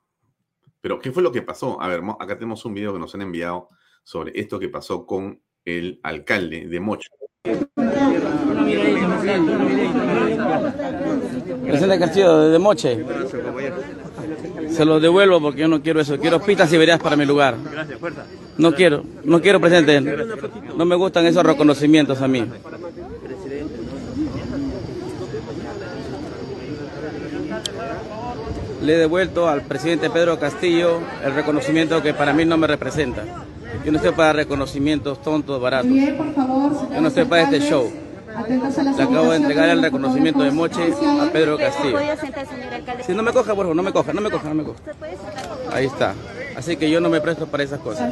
[0.82, 1.80] Pero, ¿qué fue lo que pasó?
[1.82, 3.70] A ver, acá tenemos un video que nos han enviado
[4.04, 7.08] sobre esto que pasó con el alcalde de Moche.
[11.64, 13.06] Presidente Castillo, de Moche.
[14.70, 16.18] Se lo devuelvo porque yo no quiero eso.
[16.18, 17.56] Quiero pistas y veredas para mi lugar.
[18.58, 20.02] No quiero, no quiero, presidente.
[20.76, 22.44] No me gustan esos reconocimientos a mí.
[28.82, 33.24] Le he devuelto al presidente Pedro Castillo el reconocimiento que para mí no me representa.
[33.86, 35.92] Yo no estoy para reconocimientos tontos, baratos.
[35.92, 37.92] Yo no estoy para este show.
[38.98, 42.00] Le acabo de entregar el reconocimiento de Moche a Pedro Castillo.
[43.06, 44.80] Si no me coja, por favor, no me coja, no me coja, no me coja.
[45.72, 46.16] Ahí está.
[46.56, 48.12] Así que yo no me presto para esas cosas.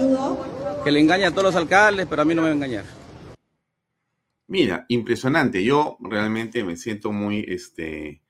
[0.84, 2.86] Que le engañan a todos los alcaldes, pero a mí no me va a engañar.
[4.48, 5.64] Mira, impresionante.
[5.64, 8.22] Yo realmente me siento muy este,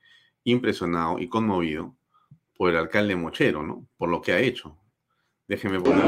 [0.44, 1.96] impresionado y conmovido
[2.60, 3.86] por el alcalde Mochero, ¿no?
[3.96, 4.76] Por lo que ha hecho.
[5.48, 6.04] Déjeme poner.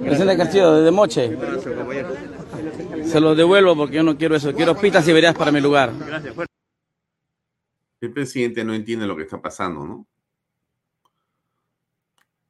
[0.00, 1.36] Presidente Castillo, de Moche.
[3.02, 4.54] Se lo devuelvo porque yo no quiero eso.
[4.54, 5.92] Quiero pistas y veredas para mi lugar.
[8.00, 10.06] El presidente no entiende lo que está pasando, ¿no?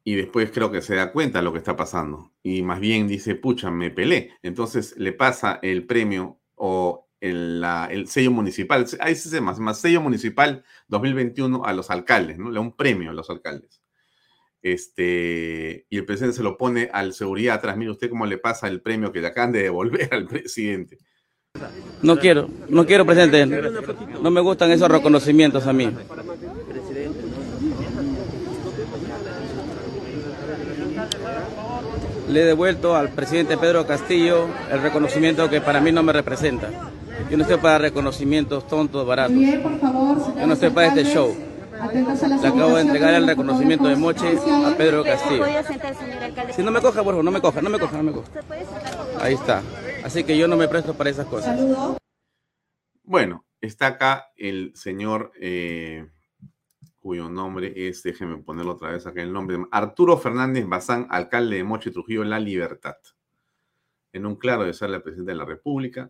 [0.05, 2.33] Y después creo que se da cuenta de lo que está pasando.
[2.43, 4.35] Y más bien dice, pucha, me pelé.
[4.43, 10.65] Entonces le pasa el premio o el, sello municipal, ahí se más, más sello municipal
[10.89, 12.51] 2021 a los alcaldes, ¿no?
[12.51, 13.81] Le da un premio a los alcaldes.
[14.61, 17.77] Este, y el presidente se lo pone al seguridad atrás.
[17.77, 20.99] Mire usted cómo le pasa el premio que le acaban de devolver al presidente.
[22.03, 23.47] No quiero, no quiero, presidente.
[24.21, 25.91] No me gustan esos reconocimientos a mí.
[32.29, 36.93] Le he devuelto al presidente Pedro Castillo el reconocimiento que para mí no me representa.
[37.31, 39.35] Yo no estoy para reconocimientos tontos, baratos.
[39.35, 41.35] Yo no estoy para este show.
[41.91, 45.45] Le acabo de entregar el reconocimiento de Moche a Pedro Castillo.
[46.55, 48.31] Si no me coja, por favor, no me coja, no me coja, no me coja.
[49.21, 49.63] Ahí está.
[50.05, 51.59] Así que yo no me presto para esas cosas.
[53.03, 56.09] Bueno, está acá el señor eh,
[57.03, 61.65] cuyo nombre es, déjeme ponerlo otra vez acá el nombre, Arturo Fernández Bazán, alcalde de
[61.65, 62.97] Moche Trujillo, La Libertad.
[64.13, 66.09] En un claro de ser la presidenta de la República.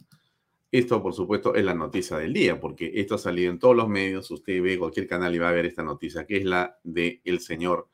[0.73, 3.91] Esto, por supuesto, es la noticia del día, porque esto ha salido en todos los
[3.91, 4.31] medios.
[4.31, 7.41] Usted ve cualquier canal y va a ver esta noticia, que es la del el
[7.41, 7.91] señor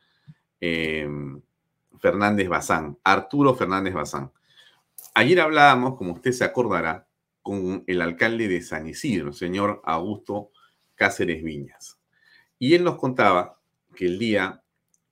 [0.61, 1.43] em,
[1.99, 4.31] Fernández Bazán, Arturo Fernández Bazán.
[5.13, 7.09] Ayer hablábamos, como usted se acordará,
[7.43, 10.53] con el alcalde de San Isidro, el señor Augusto
[10.95, 11.99] Cáceres Viñas.
[12.61, 13.61] Y él nos contaba
[13.97, 14.63] que el día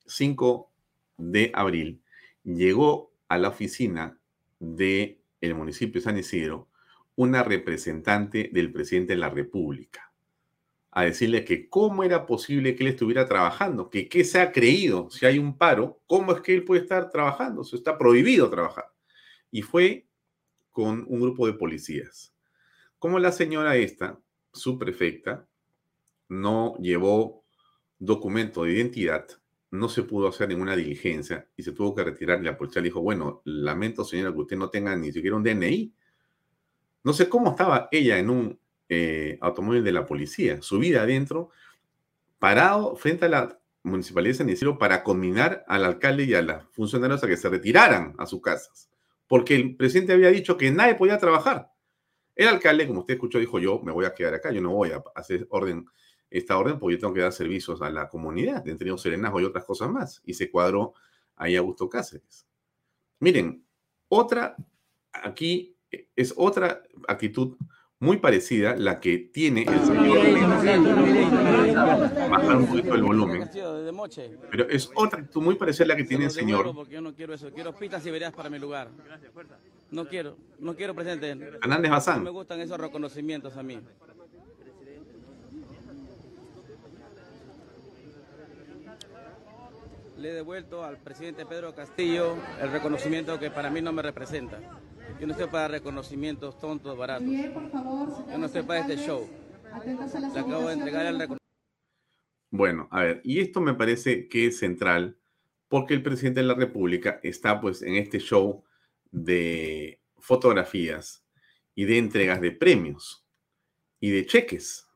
[0.06, 0.70] 5
[1.16, 2.00] de abril
[2.44, 4.20] llegó a la oficina
[4.60, 6.68] del el municipio de San Isidro
[7.16, 10.12] una representante del presidente de la República
[10.96, 15.10] a decirle que cómo era posible que él estuviera trabajando, que qué se ha creído,
[15.10, 18.86] si hay un paro, cómo es que él puede estar trabajando, se está prohibido trabajar.
[19.50, 20.06] Y fue
[20.70, 22.34] con un grupo de policías.
[22.98, 24.18] Como la señora esta,
[24.54, 25.46] su prefecta,
[26.30, 27.44] no llevó
[27.98, 29.26] documento de identidad,
[29.70, 32.42] no se pudo hacer ninguna diligencia y se tuvo que retirar.
[32.42, 35.92] La policía le dijo, bueno, lamento señora que usted no tenga ni siquiera un DNI,
[37.06, 41.50] no sé cómo estaba ella en un eh, automóvil de la policía, subida adentro,
[42.40, 46.64] parado frente a la municipalidad de San Isidro para conminar al alcalde y a los
[46.72, 48.90] funcionarios a que se retiraran a sus casas,
[49.28, 51.70] porque el presidente había dicho que nadie podía trabajar.
[52.34, 54.90] El alcalde, como usted escuchó, dijo yo me voy a quedar acá, yo no voy
[54.90, 55.86] a hacer orden,
[56.28, 59.44] esta orden porque yo tengo que dar servicios a la comunidad, entre los serenazgo y
[59.44, 60.22] otras cosas más.
[60.24, 60.94] Y se cuadró
[61.36, 62.48] ahí Augusto Cáceres.
[63.20, 63.64] Miren,
[64.08, 64.56] otra,
[65.12, 65.75] aquí
[66.16, 67.56] es otra actitud
[67.98, 70.18] muy parecida la que tiene el señor.
[72.30, 73.50] Bajar un poquito el volumen.
[74.50, 76.88] Pero es otra actitud muy parecida a la que tiene el señor.
[76.88, 77.50] yo no quiero eso.
[77.52, 78.90] Quiero pistas y veredas para mi lugar.
[79.90, 81.52] No quiero, no quiero, presidente.
[81.60, 82.18] Fernández Bazán.
[82.18, 83.80] No me gustan esos reconocimientos a mí.
[90.18, 94.58] Le he devuelto al presidente Pedro Castillo el reconocimiento que para mí no me representa.
[95.20, 97.26] Yo no estoy para reconocimientos tontos, baratos.
[97.26, 99.26] Yo no estoy para este show.
[99.84, 101.46] Le acabo de entregar el reconocimiento.
[102.50, 105.16] Bueno, a ver, y esto me parece que es central
[105.68, 108.64] porque el presidente de la República está pues en este show
[109.10, 111.24] de fotografías
[111.74, 113.26] y de entregas de premios
[114.00, 114.86] y de cheques.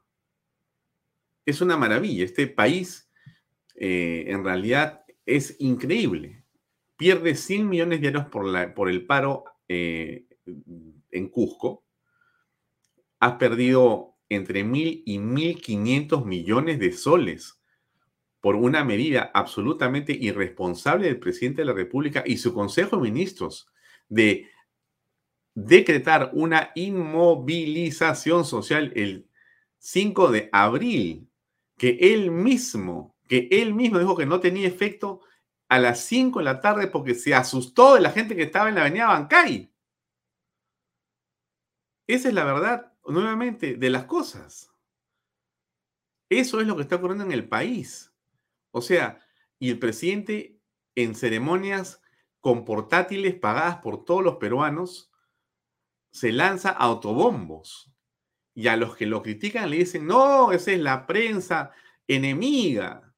[1.45, 2.25] Es una maravilla.
[2.25, 3.11] Este país
[3.75, 6.45] eh, en realidad es increíble.
[6.97, 10.27] Pierde 100 millones diarios por, la, por el paro eh,
[11.13, 11.85] en Cusco,
[13.21, 17.61] ha perdido entre mil y mil quinientos millones de soles
[18.41, 23.69] por una medida absolutamente irresponsable del presidente de la República y su Consejo de Ministros
[24.09, 24.49] de
[25.55, 29.29] decretar una inmovilización social el
[29.79, 31.29] 5 de abril,
[31.77, 35.21] que él mismo, que él mismo dijo que no tenía efecto
[35.71, 38.75] a las 5 de la tarde porque se asustó de la gente que estaba en
[38.75, 39.73] la avenida Bancay.
[42.09, 44.75] Esa es la verdad, nuevamente, de las cosas.
[46.29, 48.13] Eso es lo que está ocurriendo en el país.
[48.73, 49.25] O sea,
[49.61, 50.61] y el presidente
[50.97, 52.03] en ceremonias
[52.41, 55.13] con portátiles pagadas por todos los peruanos,
[56.11, 57.93] se lanza autobombos.
[58.55, 61.71] Y a los que lo critican le dicen, no, esa es la prensa
[62.09, 63.10] enemiga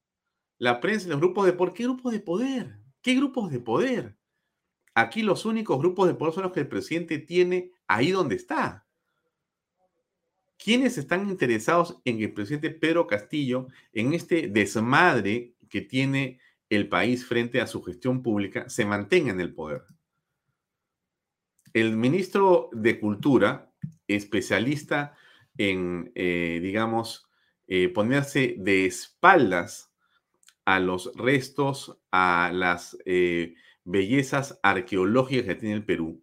[0.63, 1.75] la prensa y los grupos de poder.
[1.75, 2.79] ¿Qué grupos de poder?
[3.03, 4.17] ¿Qué grupos de poder?
[4.95, 8.87] Aquí los únicos grupos de poder son los que el presidente tiene ahí donde está.
[10.57, 16.39] ¿Quiénes están interesados en que el presidente Pedro Castillo, en este desmadre que tiene
[16.71, 19.83] el país frente a su gestión pública, se mantenga en el poder?
[21.73, 23.73] El ministro de Cultura,
[24.07, 25.17] especialista
[25.59, 27.29] en, eh, digamos,
[27.67, 29.92] eh, ponerse de espaldas
[30.65, 33.55] a los restos, a las eh,
[33.85, 36.23] bellezas arqueológicas que tiene el Perú.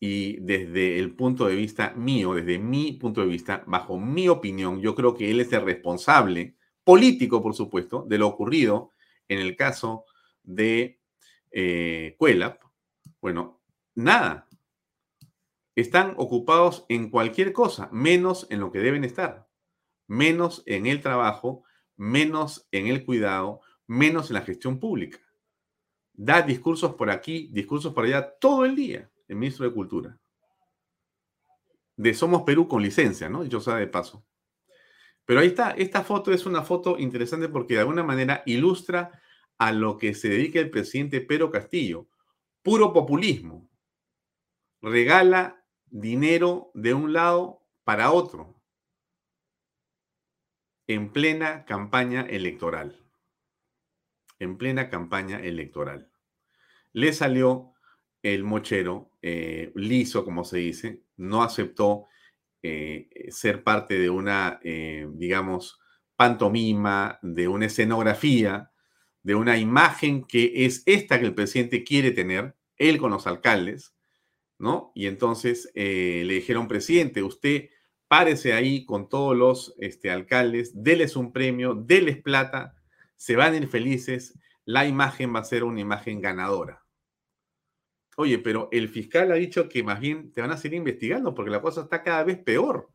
[0.00, 4.80] Y desde el punto de vista mío, desde mi punto de vista, bajo mi opinión,
[4.80, 8.90] yo creo que él es el responsable, político por supuesto, de lo ocurrido
[9.28, 10.04] en el caso
[10.42, 11.00] de
[11.50, 12.62] eh, Cuelap.
[13.20, 13.62] Bueno,
[13.94, 14.48] nada.
[15.74, 19.48] Están ocupados en cualquier cosa, menos en lo que deben estar,
[20.06, 21.63] menos en el trabajo
[21.96, 25.18] menos en el cuidado, menos en la gestión pública.
[26.12, 30.18] Da discursos por aquí, discursos por allá, todo el día, el ministro de Cultura.
[31.96, 33.44] De Somos Perú con licencia, ¿no?
[33.44, 34.24] Yo sea de paso.
[35.24, 39.22] Pero ahí está, esta foto es una foto interesante porque de alguna manera ilustra
[39.58, 42.08] a lo que se dedica el presidente Pedro Castillo.
[42.62, 43.68] Puro populismo.
[44.82, 48.53] Regala dinero de un lado para otro
[50.86, 53.00] en plena campaña electoral.
[54.38, 56.10] En plena campaña electoral.
[56.92, 57.72] Le salió
[58.22, 62.06] el mochero eh, liso, como se dice, no aceptó
[62.62, 65.78] eh, ser parte de una, eh, digamos,
[66.16, 68.70] pantomima, de una escenografía,
[69.22, 73.94] de una imagen que es esta que el presidente quiere tener, él con los alcaldes,
[74.58, 74.92] ¿no?
[74.94, 77.68] Y entonces le dijeron, presidente, usted
[78.14, 82.80] párese ahí con todos los este, alcaldes, déles un premio, déles plata,
[83.16, 86.84] se van a ir felices, la imagen va a ser una imagen ganadora.
[88.16, 91.50] Oye, pero el fiscal ha dicho que más bien te van a seguir investigando porque
[91.50, 92.88] la cosa está cada vez peor.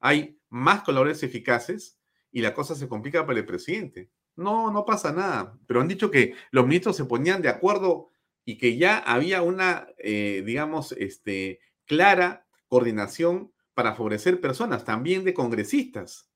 [0.00, 1.98] Hay más colores eficaces
[2.30, 4.10] y la cosa se complica para el presidente.
[4.36, 5.58] No, no pasa nada.
[5.66, 8.10] Pero han dicho que los ministros se ponían de acuerdo
[8.44, 15.34] y que ya había una, eh, digamos, este, clara coordinación para favorecer personas, también de
[15.34, 16.30] congresistas.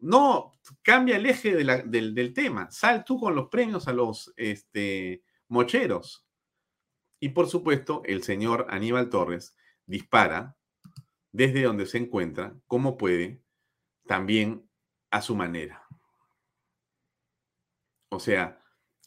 [0.00, 2.70] No, cambia el eje del, tema.
[2.70, 6.26] Sal tú con los premios a los este, mocheros.
[7.20, 10.56] Y por supuesto, el señor Aníbal Torres dispara
[11.30, 13.42] desde donde se encuentra, como puede,
[14.06, 14.68] también
[15.10, 15.86] a su manera.
[18.10, 18.60] O sea,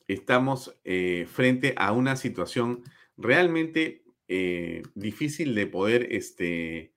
[0.08, 2.84] estamos eh, frente a una situación
[3.18, 6.95] realmente eh, difícil de poder este,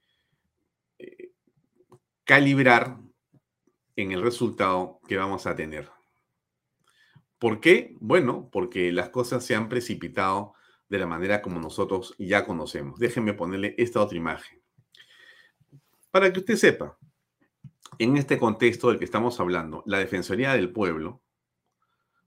[2.28, 2.98] calibrar
[3.96, 5.88] en el resultado que vamos a tener.
[7.38, 7.96] ¿Por qué?
[8.00, 10.52] Bueno, porque las cosas se han precipitado
[10.90, 13.00] de la manera como nosotros ya conocemos.
[13.00, 14.60] Déjenme ponerle esta otra imagen.
[16.10, 16.98] Para que usted sepa,
[17.98, 21.22] en este contexto del que estamos hablando, la Defensoría del Pueblo,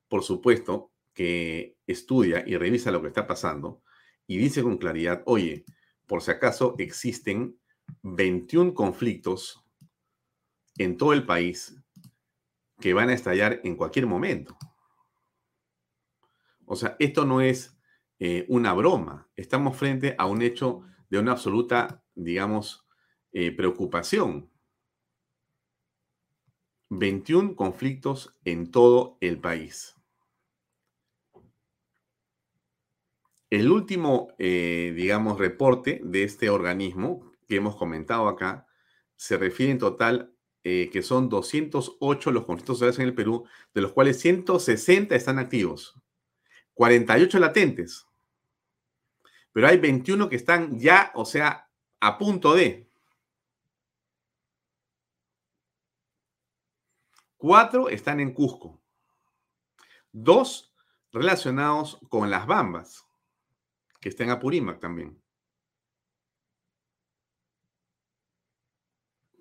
[0.07, 3.83] por supuesto, que estudia y revisa lo que está pasando
[4.25, 5.63] y dice con claridad, oye,
[6.07, 7.55] por si acaso existen
[8.01, 9.60] 21 conflictos
[10.77, 11.75] en todo el país
[12.79, 14.57] que van a estallar en cualquier momento.
[16.65, 17.77] O sea, esto no es
[18.19, 19.29] eh, una broma.
[19.35, 22.87] Estamos frente a un hecho de una absoluta, digamos,
[23.31, 24.49] eh, preocupación.
[26.89, 29.95] 21 conflictos en todo el país.
[33.49, 38.65] El último, eh, digamos, reporte de este organismo que hemos comentado acá
[39.17, 40.33] se refiere en total
[40.63, 45.39] eh, que son 208 los conflictos sociales en el Perú, de los cuales 160 están
[45.39, 45.99] activos,
[46.73, 48.07] 48 latentes,
[49.53, 52.89] pero hay 21 que están ya, o sea, a punto de.
[57.37, 58.79] Cuatro están en Cusco.
[60.11, 60.73] Dos
[61.11, 63.05] relacionados con las Bambas,
[63.99, 65.21] que están en Apurímac también.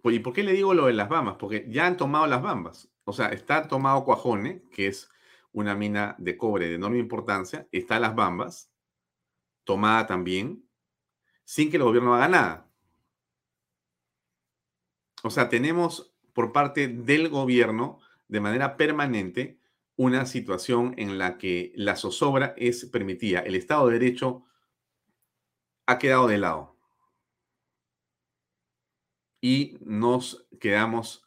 [0.05, 1.37] ¿Y por qué le digo lo de las Bambas?
[1.39, 2.91] Porque ya han tomado las Bambas.
[3.05, 5.11] O sea, está tomado Cuajone, que es
[5.53, 7.69] una mina de cobre de enorme importancia.
[7.73, 8.73] Está Las Bambas,
[9.65, 10.65] tomada también,
[11.45, 12.71] sin que el gobierno haga nada.
[15.23, 17.99] O sea, tenemos por parte del gobierno
[18.29, 19.59] de manera permanente
[19.97, 23.41] una situación en la que la zozobra es permitida.
[23.41, 24.45] El Estado de Derecho
[25.87, 26.80] ha quedado de lado
[29.41, 31.25] y nos quedamos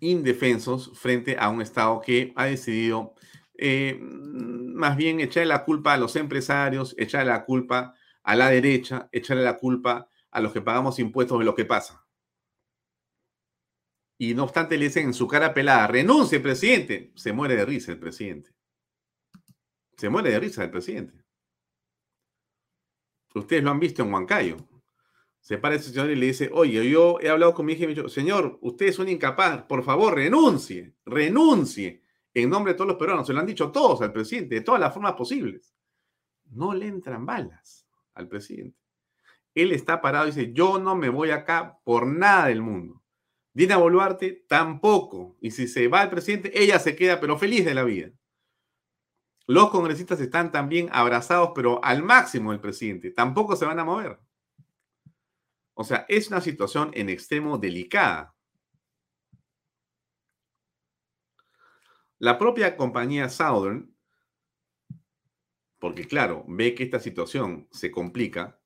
[0.00, 3.14] indefensos frente a un Estado que ha decidido
[3.54, 9.08] eh, más bien echarle la culpa a los empresarios, echarle la culpa a la derecha,
[9.12, 12.04] echarle la culpa a los que pagamos impuestos de lo que pasa.
[14.18, 17.12] Y no obstante le dicen en su cara pelada, renuncie, presidente.
[17.16, 18.50] Se muere de risa el presidente.
[19.96, 21.24] Se muere de risa el presidente.
[23.34, 24.56] Ustedes lo han visto en Huancayo
[25.42, 27.86] se para ese señor y le dice, oye, yo he hablado con mi hija y
[27.88, 32.00] me dicho, señor, usted es un incapaz, por favor, renuncie, renuncie,
[32.32, 33.26] en nombre de todos los peruanos.
[33.26, 35.74] Se lo han dicho todos al presidente, de todas las formas posibles.
[36.44, 38.78] No le entran balas al presidente.
[39.52, 43.02] Él está parado y dice, yo no me voy acá por nada del mundo.
[43.52, 45.36] Dina Boluarte tampoco.
[45.40, 48.10] Y si se va el presidente, ella se queda, pero feliz de la vida.
[49.48, 53.10] Los congresistas están también abrazados, pero al máximo del presidente.
[53.10, 54.20] Tampoco se van a mover.
[55.74, 58.34] O sea, es una situación en extremo delicada.
[62.18, 63.92] La propia compañía Southern
[65.82, 68.56] porque claro, ve que esta situación se complica.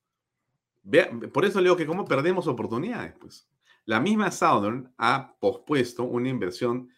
[1.33, 3.49] por eso leo que cómo perdemos oportunidades, pues.
[3.87, 6.91] La misma Southern ha pospuesto una inversión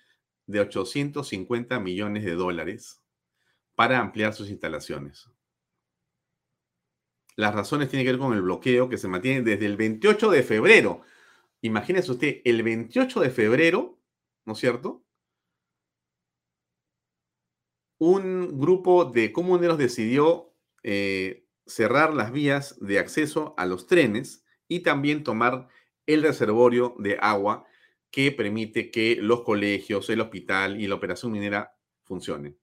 [0.45, 3.01] de 850 millones de dólares
[3.77, 5.31] para ampliar sus instalaciones.
[7.39, 10.43] Las razones tienen que ver con el bloqueo que se mantiene desde el 28 de
[10.43, 11.03] febrero.
[11.61, 13.97] Imagínese usted, el 28 de febrero,
[14.45, 15.05] ¿no es cierto?
[18.01, 24.81] Un grupo de comuneros decidió eh, cerrar las vías de acceso a los trenes y
[24.81, 25.69] también tomar
[26.07, 27.65] el reservorio de agua
[28.11, 31.73] que permite que los colegios, el hospital y la operación minera
[32.03, 32.59] funcionen.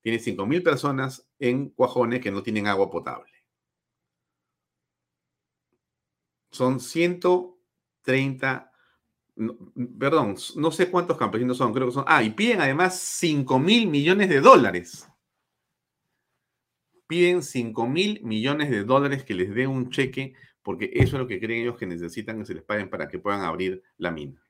[0.00, 3.37] Tiene 5.000 personas en Cuajones que no tienen agua potable.
[6.50, 8.72] Son 130,
[9.98, 12.04] perdón, no sé cuántos campesinos son, creo que son.
[12.06, 15.08] Ah, y piden además 5 mil millones de dólares.
[17.06, 20.34] Piden 5 mil millones de dólares que les dé un cheque
[20.68, 23.18] porque eso es lo que creen ellos que necesitan que se les paguen para que
[23.18, 24.44] puedan abrir la mina.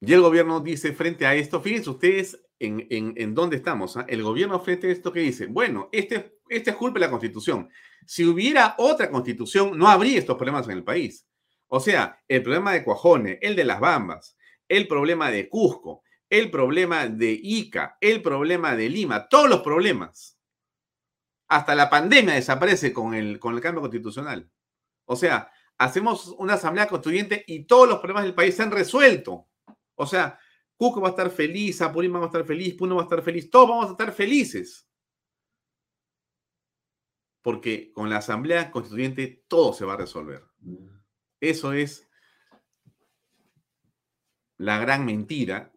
[0.00, 3.96] Y el gobierno dice frente a esto, fíjense ustedes en, en, dónde estamos.
[3.96, 4.04] ¿ah?
[4.08, 7.68] El gobierno frente a esto que dice, bueno, este, este es culpa de la constitución.
[8.06, 11.26] Si hubiera otra constitución, no habría estos problemas en el país.
[11.68, 14.36] O sea, el problema de Cuajones, el de las Bambas,
[14.68, 20.40] el problema de Cusco, el problema de Ica, el problema de Lima, todos los problemas
[21.50, 24.48] hasta la pandemia desaparece con el, con cambio constitucional.
[25.04, 29.48] O sea, hacemos una asamblea constituyente y todos los problemas del país se han resuelto.
[29.96, 30.38] O sea,
[30.76, 33.50] Cuco va a estar feliz, Apurímac va a estar feliz, Puno va a estar feliz,
[33.50, 34.88] todos vamos a estar felices.
[37.42, 40.44] Porque con la asamblea constituyente todo se va a resolver.
[41.40, 42.08] Eso es
[44.56, 45.72] la gran mentira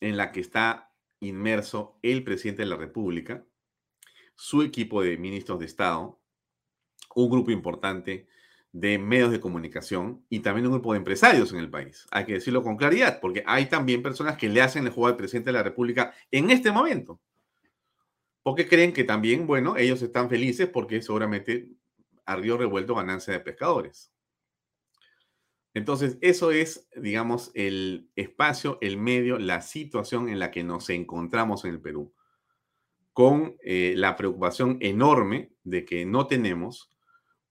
[0.00, 3.44] en la que está inmerso el presidente de la República
[4.36, 6.20] su equipo de ministros de Estado,
[7.14, 8.28] un grupo importante
[8.70, 12.06] de medios de comunicación y también un grupo de empresarios en el país.
[12.10, 15.16] Hay que decirlo con claridad, porque hay también personas que le hacen el juego al
[15.16, 17.20] presidente de la República en este momento.
[18.46, 21.68] Porque creen que también, bueno, ellos están felices porque seguramente
[22.26, 24.12] a revuelto ganancia de pescadores.
[25.74, 31.64] Entonces, eso es, digamos, el espacio, el medio, la situación en la que nos encontramos
[31.64, 32.14] en el Perú
[33.12, 36.96] con eh, la preocupación enorme de que no tenemos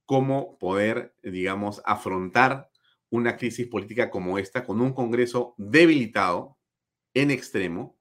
[0.05, 2.69] cómo poder, digamos, afrontar
[3.09, 6.57] una crisis política como esta con un Congreso debilitado
[7.13, 7.97] en extremo,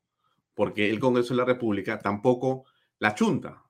[0.54, 2.66] porque el Congreso de la República tampoco
[3.04, 3.62] la chunta.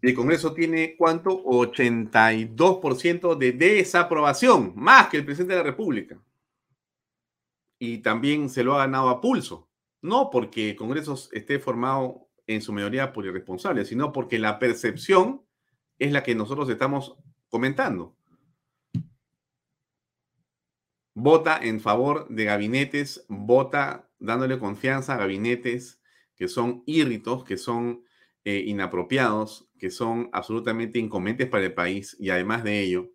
[0.00, 1.44] El Congreso tiene cuánto?
[1.44, 6.20] 82% de desaprobación, más que el presidente de la República
[7.84, 9.68] y también se lo ha ganado a pulso.
[10.02, 15.42] No porque el Congreso esté formado en su mayoría por irresponsables, sino porque la percepción
[15.98, 17.16] es la que nosotros estamos
[17.48, 18.16] comentando.
[21.14, 26.00] Vota en favor de gabinetes, vota dándole confianza a gabinetes
[26.36, 28.02] que son írritos, que son
[28.44, 33.12] eh, inapropiados, que son absolutamente inconvenientes para el país y además de ello,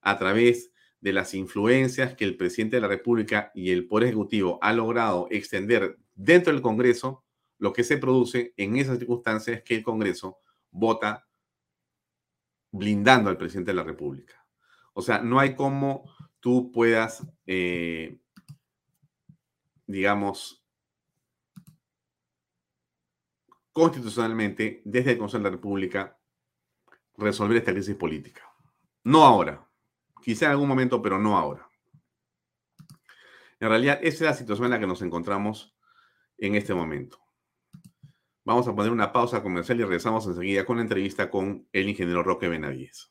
[0.00, 4.58] a través de las influencias que el presidente de la República y el Poder Ejecutivo
[4.60, 7.24] ha logrado extender dentro del Congreso,
[7.58, 10.38] lo que se produce en esas circunstancias es que el Congreso
[10.70, 11.26] vota
[12.72, 14.46] blindando al presidente de la República.
[14.92, 16.04] O sea, no hay cómo
[16.40, 18.18] tú puedas, eh,
[19.86, 20.64] digamos,
[23.72, 26.18] constitucionalmente, desde el Consejo de la República,
[27.16, 28.42] resolver esta crisis política.
[29.04, 29.70] No ahora,
[30.22, 31.68] Quizá en algún momento, pero no ahora.
[33.58, 35.74] En realidad, esa es la situación en la que nos encontramos
[36.38, 37.18] en este momento.
[38.44, 42.22] Vamos a poner una pausa comercial y regresamos enseguida con la entrevista con el ingeniero
[42.22, 43.10] Roque Benavides.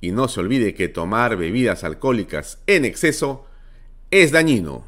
[0.00, 3.46] Y no se olvide que tomar bebidas alcohólicas en exceso
[4.10, 4.84] es dañino.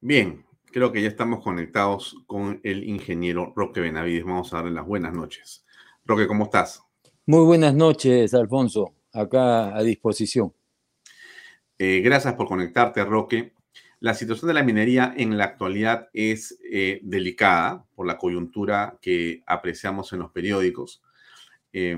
[0.00, 4.24] Bien, creo que ya estamos conectados con el ingeniero Roque Benavides.
[4.24, 5.64] Vamos a darle las buenas noches.
[6.04, 6.82] Roque, ¿cómo estás?
[7.26, 8.94] Muy buenas noches, Alfonso.
[9.12, 10.52] Acá a disposición.
[11.78, 13.52] Eh, gracias por conectarte, Roque.
[14.00, 19.42] La situación de la minería en la actualidad es eh, delicada por la coyuntura que
[19.46, 21.02] apreciamos en los periódicos.
[21.72, 21.96] Eh,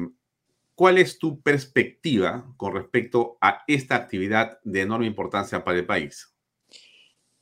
[0.75, 6.35] ¿Cuál es tu perspectiva con respecto a esta actividad de enorme importancia para el país?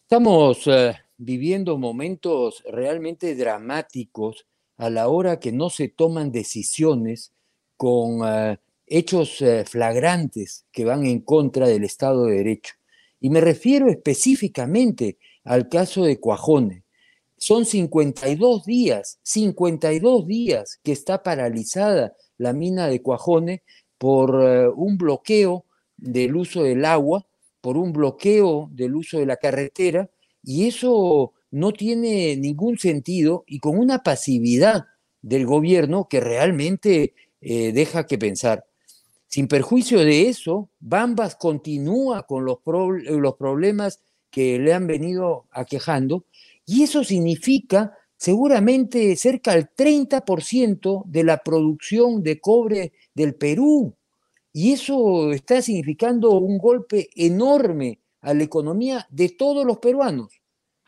[0.02, 0.68] Estamos
[1.16, 7.32] viviendo momentos realmente dramáticos a la hora que no se toman decisiones
[7.76, 12.74] con hechos flagrantes que van en contra del Estado de Derecho.
[13.20, 16.84] Y me refiero específicamente al caso de Cuajone.
[17.42, 23.62] Son 52 días, 52 días que está paralizada la mina de Cuajone
[23.96, 25.64] por eh, un bloqueo
[25.96, 27.26] del uso del agua,
[27.62, 30.10] por un bloqueo del uso de la carretera,
[30.42, 34.84] y eso no tiene ningún sentido y con una pasividad
[35.22, 38.66] del gobierno que realmente eh, deja que pensar.
[39.28, 46.26] Sin perjuicio de eso, Bambas continúa con los, los problemas que le han venido aquejando
[46.70, 53.96] y eso significa seguramente cerca del 30% de la producción de cobre del Perú.
[54.52, 60.40] Y eso está significando un golpe enorme a la economía de todos los peruanos.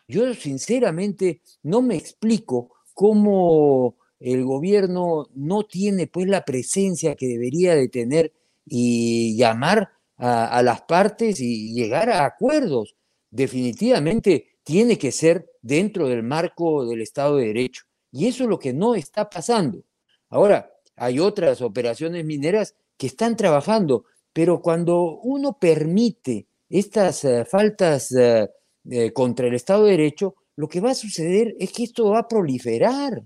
[0.07, 7.75] Yo sinceramente no me explico cómo el gobierno no tiene pues la presencia que debería
[7.75, 8.33] de tener
[8.65, 12.95] y llamar a, las partes y llegar a acuerdos.
[13.33, 17.85] Definitivamente tiene que ser dentro del marco del Estado de Derecho.
[18.11, 19.83] Y eso es lo que no está pasando.
[20.29, 28.13] Ahora, hay otras operaciones mineras que están trabajando, pero cuando uno permite estas eh, faltas
[28.13, 28.49] eh,
[28.91, 32.21] eh, contra el Estado de Derecho, lo que va a suceder es que esto va
[32.21, 33.25] a proliferar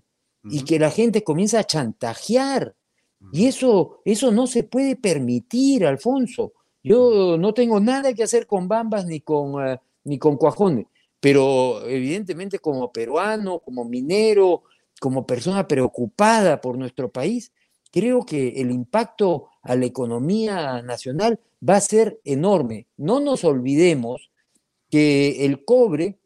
[0.49, 2.75] y que la gente comienza a chantajear.
[3.33, 6.53] Y eso, eso no se puede permitir, Alfonso.
[6.85, 10.87] Yo no tengo nada que hacer con Bambas ni con, ni con Cuajones,
[11.27, 14.63] pero evidentemente como peruano, como minero,
[15.01, 17.51] como persona preocupada por nuestro país,
[17.91, 22.87] creo que el impacto a la economía nacional va a ser enorme.
[22.97, 24.31] No nos olvidemos
[24.89, 26.21] que el cobre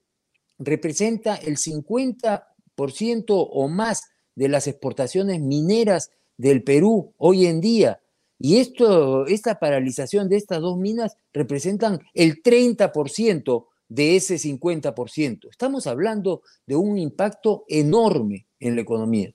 [0.58, 4.02] representa el 50% o más
[4.34, 8.02] de las exportaciones mineras del Perú hoy en día.
[8.38, 15.48] Y esto, esta paralización de estas dos minas representan el 30% de ese 50%.
[15.50, 19.34] Estamos hablando de un impacto enorme en la economía.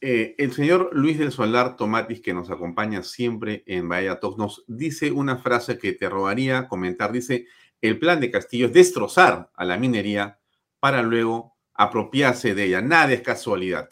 [0.00, 4.64] Eh, el señor Luis del Solar Tomatis, que nos acompaña siempre en Bahía Talks, nos
[4.66, 7.12] dice una frase que te robaría comentar.
[7.12, 7.46] Dice,
[7.80, 10.38] el plan de Castillo es destrozar a la minería
[10.80, 12.80] para luego apropiarse de ella.
[12.80, 13.88] Nada es casualidad.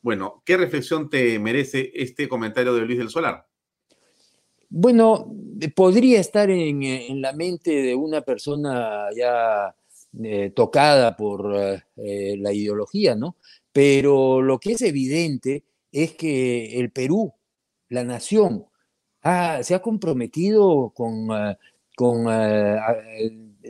[0.00, 3.46] Bueno, ¿qué reflexión te merece este comentario de Luis del Solar?
[4.68, 5.32] Bueno,
[5.74, 9.74] podría estar en, la mente de una persona ya
[10.22, 11.54] eh, tocada por
[11.96, 13.36] eh, la ideología, ¿no?
[13.72, 17.34] Pero lo que es evidente es que el Perú,
[17.88, 18.66] la nación,
[19.62, 21.56] se ha comprometido eh,
[21.96, 22.26] con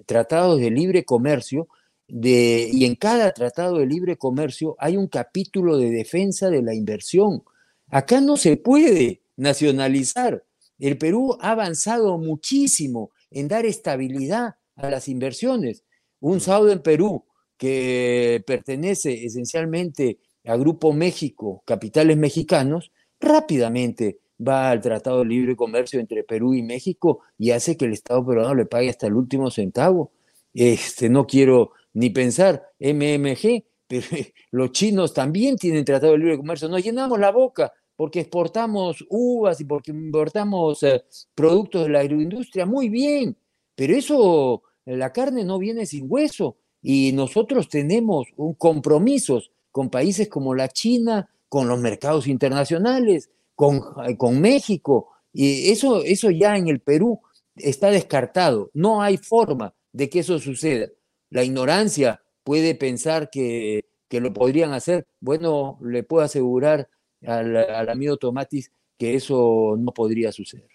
[0.05, 1.69] tratados de libre comercio
[2.09, 7.43] y en cada tratado de libre comercio hay un capítulo de defensa de la inversión.
[7.89, 10.46] Acá no se puede nacionalizar.
[10.79, 15.85] El Perú ha avanzado muchísimo en dar estabilidad a las inversiones.
[16.21, 17.25] Un Saudo en Perú
[17.57, 25.99] que pertenece esencialmente a Grupo México, capitales mexicanos, rápidamente va al Tratado de Libre Comercio
[25.99, 29.51] entre Perú y México y hace que el Estado peruano le pague hasta el último
[29.51, 30.13] centavo.
[30.53, 34.07] Este, no quiero ni pensar MMG, pero
[34.51, 36.69] los chinos también tienen tratado de libre comercio.
[36.69, 42.67] Nos llenamos la boca porque exportamos uvas y porque importamos eh, productos de la agroindustria,
[42.67, 43.37] muy bien,
[43.75, 48.29] pero eso, la carne no viene sin hueso y nosotros tenemos
[48.59, 53.81] compromisos con países como la China, con los mercados internacionales, con,
[54.17, 55.09] con México.
[55.33, 57.21] Y eso, eso ya en el Perú
[57.57, 58.71] está descartado.
[58.73, 60.89] No hay forma de que eso suceda.
[61.31, 65.07] La ignorancia puede pensar que, lo podrían hacer.
[65.21, 66.89] Bueno, le puedo asegurar
[67.27, 70.71] al, amigo Tomatis que eso no podría suceder.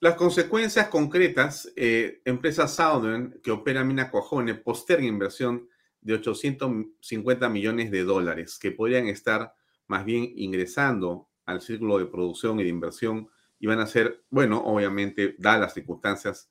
[0.00, 5.68] Las consecuencias concretas, eh, empresa Southern, que opera Mina Cuajone, posterga inversión
[6.00, 9.54] de 850 millones de dólares que podrían estar
[9.88, 13.28] más bien ingresando al círculo de producción y de inversión
[13.58, 16.48] y van a ser, bueno, obviamente, dadas las circunstancias,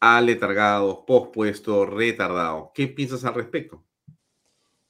[0.00, 2.70] aletargados, pospuestos, retardados.
[2.74, 3.82] ¿Qué piensas al respecto?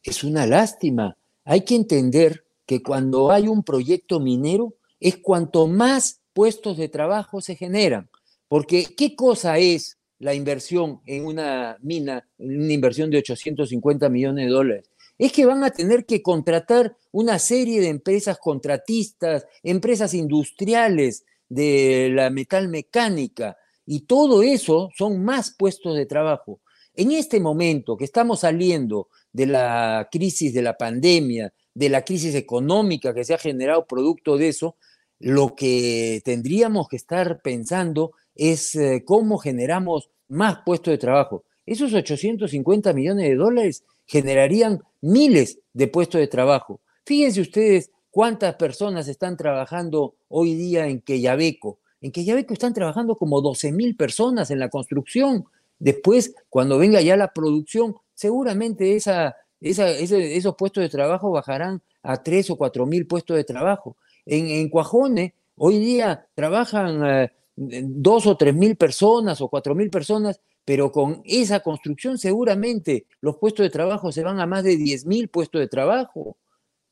[0.02, 1.16] Es una lástima.
[1.44, 7.42] Hay que entender que cuando hay un proyecto minero es cuanto más puestos de trabajo
[7.42, 8.08] se generan.
[8.48, 14.50] Porque, ¿qué cosa es la inversión en una mina, una inversión de 850 millones de
[14.50, 14.90] dólares?
[15.18, 22.10] Es que van a tener que contratar una serie de empresas contratistas, empresas industriales de
[22.14, 26.62] la metal mecánica, y todo eso son más puestos de trabajo.
[26.94, 32.34] En este momento que estamos saliendo de la crisis de la pandemia, de la crisis
[32.34, 34.76] económica que se ha generado producto de eso,
[35.18, 41.44] lo que tendríamos que estar pensando es eh, cómo generamos más puestos de trabajo.
[41.64, 46.80] Esos 850 millones de dólares generarían miles de puestos de trabajo.
[47.04, 51.78] Fíjense ustedes cuántas personas están trabajando hoy día en Queyabeco.
[52.00, 55.44] En Queyabeco están trabajando como 12 mil personas en la construcción.
[55.78, 62.50] Después, cuando venga ya la producción, seguramente esa, esos puestos de trabajo bajarán a 3
[62.50, 63.96] o 4 mil puestos de trabajo.
[64.26, 69.90] En, en Cuajone, hoy día trabajan eh, dos o tres mil personas o cuatro mil
[69.90, 74.76] personas, pero con esa construcción seguramente los puestos de trabajo se van a más de
[74.76, 76.36] 10 mil puestos de trabajo.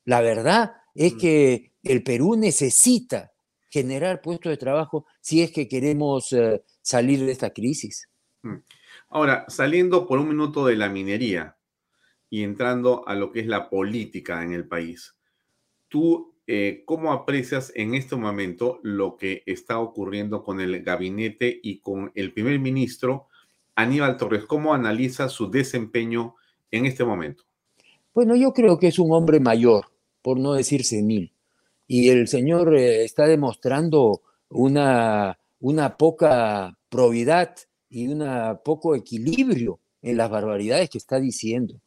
[0.05, 1.19] La verdad es mm.
[1.19, 3.33] que el Perú necesita
[3.69, 8.09] generar puestos de trabajo si es que queremos eh, salir de esta crisis.
[8.43, 8.57] Mm.
[9.11, 11.57] Ahora, saliendo por un minuto de la minería
[12.31, 15.15] y entrando a lo que es la política en el país,
[15.89, 21.79] tú eh, ¿cómo aprecias en este momento lo que está ocurriendo con el gabinete y
[21.79, 23.29] con el primer ministro
[23.77, 24.47] Aníbal Torres?
[24.47, 26.35] ¿Cómo analiza su desempeño
[26.73, 27.45] en este momento?
[28.13, 31.33] Bueno, yo creo que es un hombre mayor, por no decir senil,
[31.87, 37.55] y el señor eh, está demostrando una, una poca probidad
[37.89, 41.81] y un poco equilibrio en las barbaridades que está diciendo.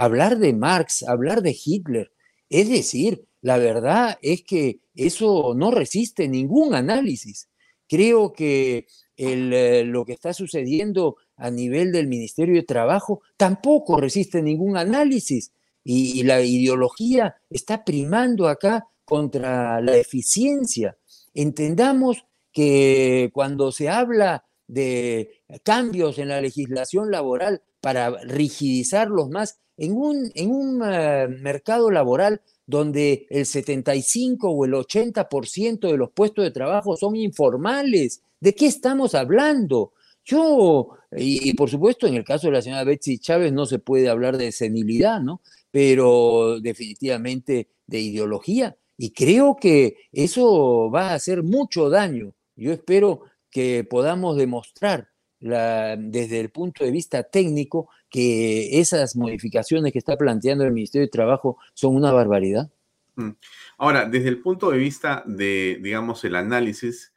[0.00, 2.10] Hablar de Marx, hablar de Hitler,
[2.48, 7.50] es decir, la verdad es que eso no resiste ningún análisis.
[7.86, 8.86] Creo que
[9.18, 15.52] eh, lo que está sucediendo a nivel del Ministerio de Trabajo tampoco resiste ningún análisis
[15.84, 20.96] y, la ideología está primando acá contra la eficiencia.
[21.34, 29.96] Entendamos que cuando se habla de cambios en la legislación laboral para rigidizarlos más, en
[29.96, 36.44] un, en un eh, mercado laboral donde el 75 o el 80% de los puestos
[36.44, 38.22] de trabajo son informales.
[38.38, 39.94] ¿De qué estamos hablando?
[40.22, 44.10] Yo, y, por supuesto en el caso de la señora Betsy Chávez no se puede
[44.10, 45.40] hablar de senilidad, ¿no?
[45.70, 48.76] Pero definitivamente de ideología.
[48.98, 52.34] Y creo que eso va a hacer mucho daño.
[52.54, 55.08] Yo espero que podamos demostrar
[55.40, 61.10] desde el punto de vista técnico que esas modificaciones que está planteando el Ministerio de
[61.10, 62.70] Trabajo son una barbaridad.
[63.16, 63.30] Mm.
[63.78, 67.12] Ahora, desde el punto de vista de, digamos, el análisis,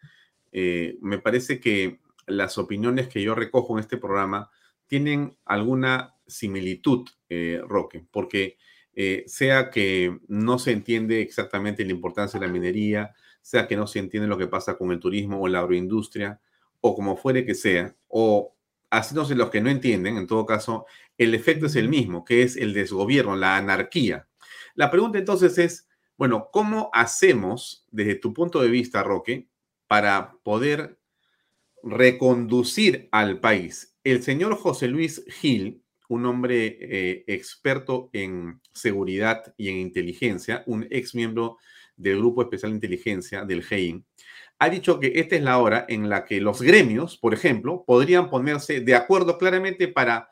[0.52, 4.50] eh, me parece que las opiniones que yo recojo en este programa
[4.88, 8.58] tienen alguna similitud, eh, Roque, porque
[8.96, 13.88] eh, sea que no se entiende exactamente la importancia de la minería, sea que no
[13.88, 16.40] se entiende lo que pasa con el turismo o la agroindustria,
[16.86, 18.54] o como fuere que sea, o
[18.92, 20.86] haciéndose los que no entienden, en todo caso,
[21.18, 24.28] el efecto es el mismo, que es el desgobierno, la anarquía.
[24.76, 29.48] La pregunta entonces es, bueno, ¿cómo hacemos, desde tu punto de vista, Roque,
[29.88, 31.00] para poder
[31.82, 33.96] reconducir al país?
[34.04, 40.86] El señor José Luis Gil, un hombre eh, experto en seguridad y en inteligencia, un
[40.90, 41.60] ex miembro
[41.96, 44.06] del Grupo Especial de Inteligencia del GEIN,
[44.64, 48.30] ha dicho que esta es la hora en la que los gremios, por ejemplo, podrían
[48.30, 50.30] ponerse de acuerdo claramente para,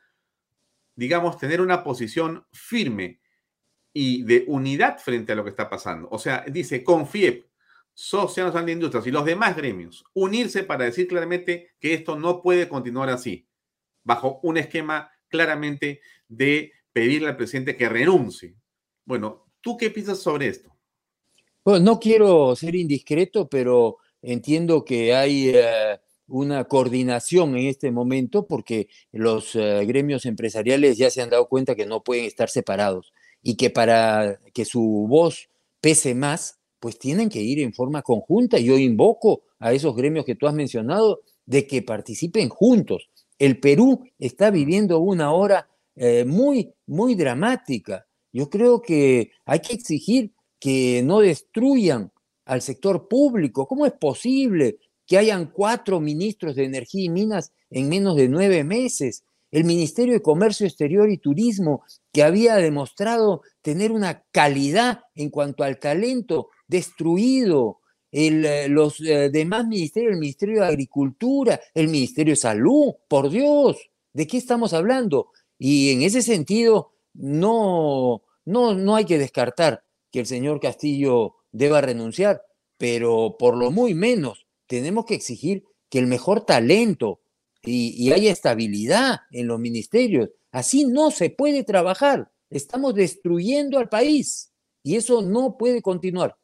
[0.96, 3.20] digamos, tener una posición firme
[3.92, 6.08] y de unidad frente a lo que está pasando.
[6.12, 7.46] O sea, dice, CONFIEP,
[7.94, 12.42] Social Nacional de Industrias y los demás gremios, unirse para decir claramente que esto no
[12.42, 13.50] puede continuar así,
[14.02, 18.56] bajo un esquema claramente de pedirle al presidente que renuncie.
[19.04, 20.74] Bueno, ¿tú qué piensas sobre esto?
[21.66, 28.48] Bueno, no quiero ser indiscreto, pero entiendo que hay eh, una coordinación en este momento
[28.48, 33.14] porque los eh, gremios empresariales ya se han dado cuenta que no pueden estar separados
[33.44, 35.50] y que para que su voz
[35.82, 38.60] pese más, pues tienen que ir en forma conjunta.
[38.60, 43.10] Yo invoco a esos gremios que tú has mencionado de que participen juntos.
[43.40, 48.06] El Perú está viviendo una hora eh, muy, muy dramática.
[48.32, 52.12] Yo creo que hay que exigir que no destruyan
[52.52, 53.66] al sector público.
[53.66, 54.78] ¿Cómo es posible
[55.08, 59.24] que hayan cuatro ministros de Energía y Minas en menos de nueve meses?
[59.52, 61.82] El Ministerio de Comercio Exterior y Turismo,
[62.12, 67.80] que había demostrado tener una calidad en cuanto al talento, destruido.
[68.12, 73.78] Eh, los eh, demás ministerios, el Ministerio de Agricultura, el Ministerio de Salud, por Dios,
[74.12, 75.30] ¿de qué estamos hablando?
[75.58, 81.82] Y en ese sentido, no, no, no hay que descartar que el señor Castillo deba
[81.82, 82.44] renunciar,
[82.78, 87.22] pero por lo muy menos tenemos que exigir que el mejor talento
[87.64, 90.30] y, haya estabilidad en los ministerios.
[90.52, 92.32] Así no se puede trabajar.
[92.50, 96.38] Estamos destruyendo al país y eso no puede continuar.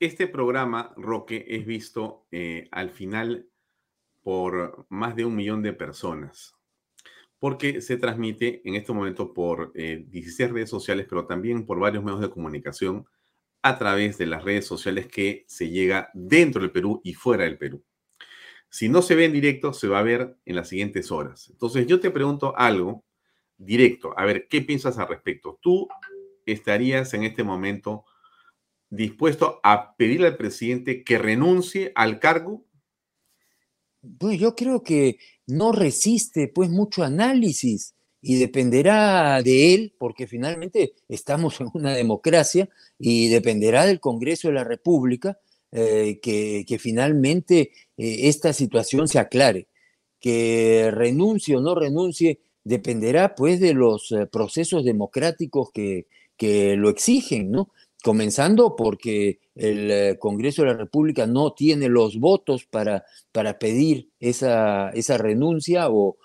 [0.00, 3.48] Este programa, Roque, es visto eh, al final
[4.22, 6.57] por más de un millón de personas
[7.38, 12.02] porque se transmite en este momento por 16 eh, redes sociales, pero también por varios
[12.02, 13.06] medios de comunicación
[13.62, 17.58] a través de las redes sociales que se llega dentro del Perú y fuera del
[17.58, 17.84] Perú.
[18.70, 21.48] Si no se ve en directo, se va a ver en las siguientes horas.
[21.50, 23.04] Entonces yo te pregunto algo
[23.56, 25.58] directo, a ver, ¿qué piensas al respecto?
[25.60, 25.88] ¿Tú
[26.46, 28.04] estarías en este momento
[28.90, 32.64] dispuesto a pedirle al presidente que renuncie al cargo?
[34.18, 40.94] Pues yo creo que no resiste pues mucho análisis y dependerá de él, porque finalmente
[41.08, 42.68] estamos en una democracia
[42.98, 45.38] y dependerá del Congreso de la República
[45.70, 49.68] eh, que, finalmente eh, esta situación se aclare.
[50.20, 56.90] Que renuncie o no renuncie dependerá pues de los eh, procesos democráticos que, que lo
[56.90, 57.70] exigen, ¿no?
[58.02, 64.90] Comenzando porque el Congreso de la República no tiene los votos para, para pedir esa,
[64.90, 66.16] esa renuncia o,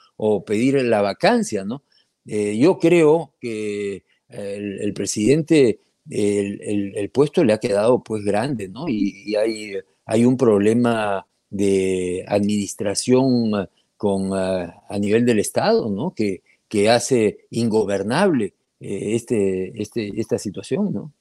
[0.46, 1.84] pedir la vacancia, ¿no?
[2.26, 8.88] Eh, yo creo que el, presidente, el, puesto le ha quedado pues grande, ¿no?
[8.88, 9.74] Y, hay,
[10.06, 13.68] hay un problema de administración
[13.98, 16.14] con, a nivel del Estado, ¿no?
[16.16, 16.42] Que,
[16.74, 21.14] que hace ingobernable eh, este, este, esta situación, ¿no?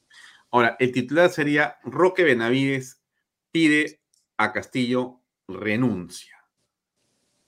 [0.53, 3.01] Ahora, el titular sería Roque Benavides
[3.51, 4.01] pide
[4.37, 6.45] a Castillo renuncia.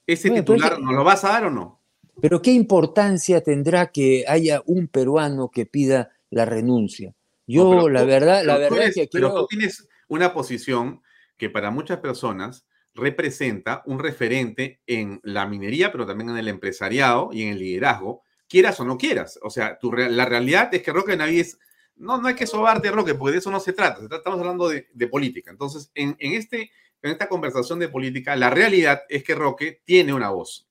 [0.07, 1.81] ¿Ese titular nos lo vas a dar o no?
[2.19, 7.13] Pero ¿qué importancia tendrá que haya un peruano que pida la renuncia?
[7.45, 11.03] Yo, la verdad, la verdad es que Pero tú tienes una posición
[11.37, 17.29] que para muchas personas representa un referente en la minería, pero también en el empresariado
[17.31, 19.37] y en el liderazgo, quieras o no quieras.
[19.43, 19.77] O sea,
[20.09, 21.59] la realidad es que Roque Benavides
[21.97, 24.01] no, no hay que sobarte, Roque, porque de eso no se trata.
[24.15, 25.51] Estamos hablando de, política.
[25.51, 26.71] Entonces, en, este,
[27.01, 30.67] en esta conversación de política, la realidad es que Roque tiene una voz.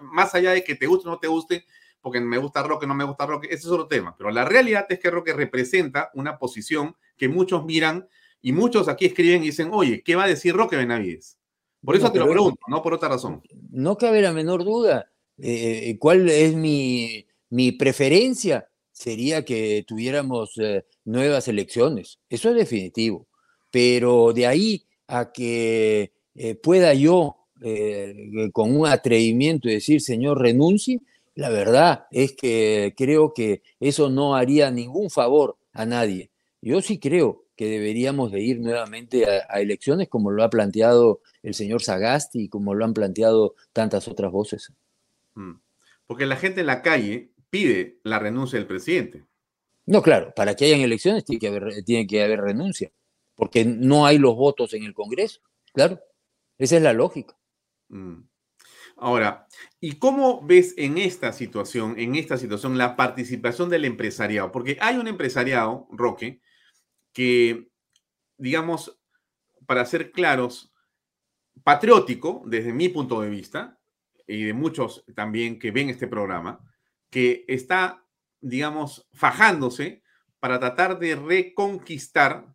[0.00, 1.64] Más allá de que te guste o no te guste,
[2.00, 4.16] porque me gusta Roque, no me gusta Roque, ese es otro tema.
[4.16, 8.08] Pero la realidad es que Roque representa una posición que muchos miran
[8.42, 11.38] y muchos aquí escriben y dicen, oye, ¿qué va a decir Roque Benavides?
[11.82, 13.42] Por eso te lo pregunto, no por otra razón.
[13.70, 15.10] No cabe la menor duda.
[15.38, 18.68] Eh, eh, ¿Cuál es mi, mi preferencia?
[18.94, 22.20] Sería que tuviéramos eh, nuevas elecciones.
[22.30, 23.26] Eso es definitivo.
[23.70, 28.14] Pero de ahí a que eh, pueda yo, eh,
[28.52, 31.00] con un atrevimiento, decir, señor, renuncie,
[31.34, 36.30] la verdad es que creo que eso no haría ningún favor a nadie.
[36.62, 41.54] Yo sí creo que deberíamos de ir nuevamente a, elecciones como lo ha planteado el
[41.54, 44.72] señor Sagasti y como lo han planteado tantas otras voces.
[45.34, 45.54] Mm.
[46.06, 49.24] Porque la gente en la calle pide la renuncia del presidente.
[49.86, 52.90] No, claro, para que hayan elecciones tiene que haber, tiene que haber renuncia,
[53.36, 55.40] porque no hay los votos en el Congreso,
[55.72, 56.00] claro.
[56.58, 57.38] Esa es la lógica.
[57.90, 58.22] Mm.
[58.96, 59.46] Ahora,
[59.78, 64.50] ¿y cómo ves en esta situación, en esta situación, la participación del empresariado?
[64.50, 66.40] Porque hay un empresariado, Roque,
[67.12, 67.68] que,
[68.36, 68.98] digamos,
[69.64, 70.74] para ser claros,
[71.62, 73.78] patriótico, desde mi punto de vista,
[74.26, 76.58] y de muchos también que ven este programa,
[77.14, 78.04] que está,
[78.40, 80.02] digamos, fajándose
[80.40, 82.52] para tratar de reconquistar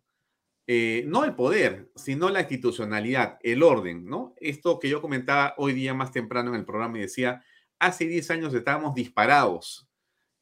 [0.66, 4.34] eh, no el poder, sino la institucionalidad, el orden, ¿no?
[4.36, 7.42] Esto que yo comentaba hoy día más temprano en el programa y decía,
[7.78, 9.88] hace 10 años estábamos disparados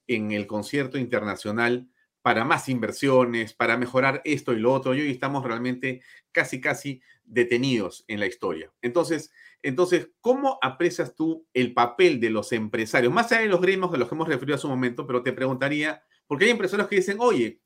[0.08, 1.88] en el concierto internacional
[2.20, 6.02] para más inversiones, para mejorar esto y lo otro, y hoy estamos realmente
[6.32, 8.72] casi, casi detenidos en la historia.
[8.82, 9.30] Entonces,
[9.62, 13.12] entonces, ¿cómo aprecias tú el papel de los empresarios?
[13.12, 15.32] Más allá de los gremios de los que hemos referido hace un momento, pero te
[15.32, 17.60] preguntaría, porque hay empresarios que dicen, oye,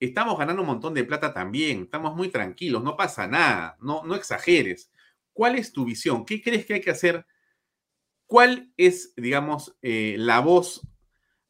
[0.00, 4.14] estamos ganando un montón de plata también, estamos muy tranquilos, no pasa nada, no, no
[4.14, 4.90] exageres.
[5.32, 6.24] ¿Cuál es tu visión?
[6.24, 7.26] ¿Qué crees que hay que hacer?
[8.26, 10.80] ¿Cuál es, digamos, eh, la voz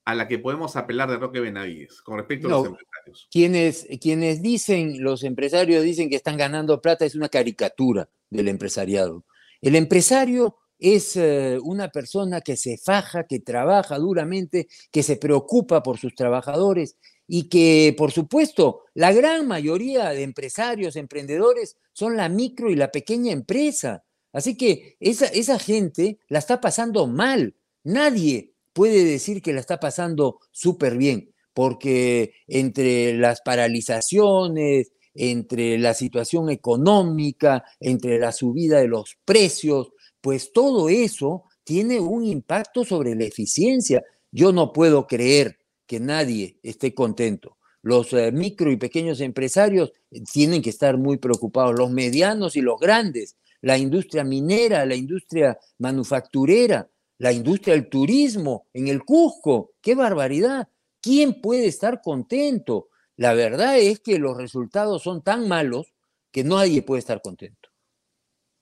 [0.04, 3.28] a la que podemos apelar de Roque Benavides con respecto a los empresarios?
[3.30, 9.24] Quienes, quienes dicen, los empresarios dicen que están ganando plata, es una caricatura del empresariado.
[9.64, 15.82] El empresario es eh, una persona que se faja, que trabaja duramente, que se preocupa
[15.82, 22.28] por sus trabajadores y que, por supuesto, la gran mayoría de empresarios, emprendedores, son la
[22.28, 24.04] micro y la pequeña empresa.
[24.34, 27.54] Así que esa, esa gente la está pasando mal.
[27.84, 35.94] Nadie puede decir que la está pasando súper bien, porque entre las paralizaciones, entre la
[35.94, 43.14] situación económica, entre la subida de los precios, pues todo eso tiene un impacto sobre
[43.14, 44.02] la eficiencia.
[44.30, 47.56] Yo no puedo creer que nadie esté contento.
[47.82, 49.92] Los eh, micro y pequeños empresarios
[50.32, 55.58] tienen que estar muy preocupados, los medianos y los grandes, la industria minera, la industria
[55.78, 56.88] manufacturera,
[57.18, 59.72] la industria del turismo en el Cusco.
[59.80, 60.68] ¡Qué barbaridad!
[61.00, 62.88] ¿Quién puede estar contento?
[63.16, 65.92] La verdad es que los resultados son tan malos
[66.32, 67.70] que nadie puede estar contento.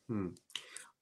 [0.09, 0.29] Mm.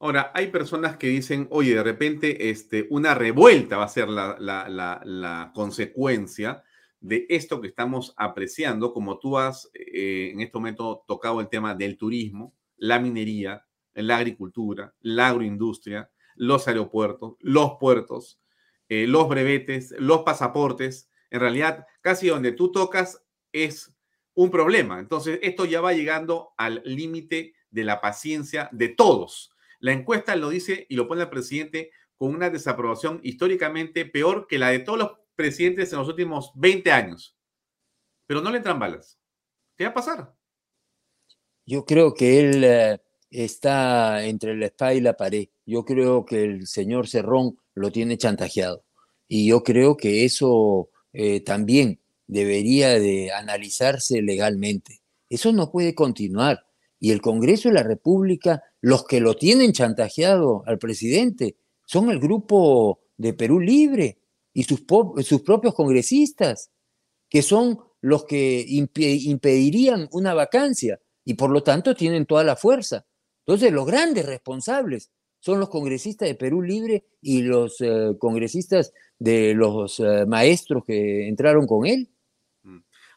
[0.03, 5.53] Ahora, hay personas que dicen, oye, de repente este, una revuelta va a ser la,
[5.55, 6.62] consecuencia
[7.01, 11.74] de esto que estamos apreciando, como tú has eh, en este momento tocado el tema
[11.74, 18.40] del turismo, la minería, la agricultura, la agroindustria, los aeropuertos, los puertos,
[18.88, 21.11] eh, los brevetes, los pasaportes.
[21.30, 23.22] En realidad, casi donde tú tocas
[23.53, 23.92] es
[24.34, 25.01] un problema.
[25.01, 29.53] Entonces, esto ya va llegando al límite de la paciencia de todos.
[29.78, 34.59] La encuesta lo dice y lo pone el presidente con una desaprobación históricamente peor que
[34.59, 37.36] la de todos los presidentes en los últimos 20 años.
[38.26, 39.18] Pero no le entran balas.
[39.76, 40.34] ¿Qué va a pasar?
[41.64, 45.48] Yo creo que él eh, está entre la espada y la pared.
[45.64, 48.84] Yo creo que el señor Cerrón lo tiene chantajeado.
[49.26, 52.01] Y yo creo que eso eh, también
[52.31, 55.03] debería de analizarse legalmente.
[55.28, 56.66] Eso no puede continuar.
[56.99, 61.57] Y el Congreso de la República, los que lo tienen chantajeado al presidente,
[61.87, 64.18] son el grupo de Perú Libre
[64.53, 64.85] y sus,
[65.24, 66.70] sus propios congresistas,
[67.28, 73.07] que son los que impedirían una vacancia y por lo tanto tienen toda la fuerza.
[73.45, 75.11] Entonces, los grandes responsables
[75.41, 81.28] son los congresistas de Perú Libre y los eh, congresistas de los eh, maestros que
[81.28, 82.11] entraron con él.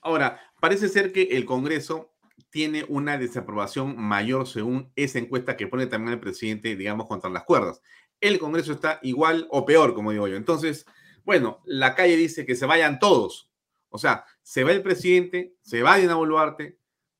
[0.03, 2.13] Ahora, parece ser que el Congreso
[2.49, 7.43] tiene una desaprobación mayor según esa encuesta que pone también el presidente, digamos, contra las
[7.43, 7.81] cuerdas.
[8.21, 10.35] El Congreso está igual o peor, como digo yo.
[10.35, 10.85] Entonces,
[11.23, 13.51] bueno, la calle dice que se vayan todos.
[13.89, 16.79] O sea, se va el presidente, se va Dina Boluarte,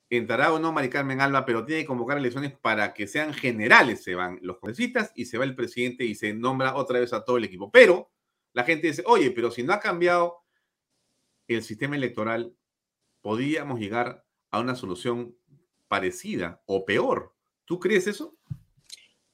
[0.10, 4.04] entrará o no Mari Carmen Alba, pero tiene que convocar elecciones para que sean generales.
[4.04, 7.24] Se van los congresistas y se va el presidente y se nombra otra vez a
[7.24, 7.72] todo el equipo.
[7.72, 8.12] Pero
[8.54, 10.44] la gente dice, oye, pero si no ha cambiado
[11.48, 12.56] el sistema electoral,
[13.24, 15.36] podríamos llegar a una solución
[15.88, 17.34] parecida o peor.
[17.66, 18.36] ¿Tú crees eso?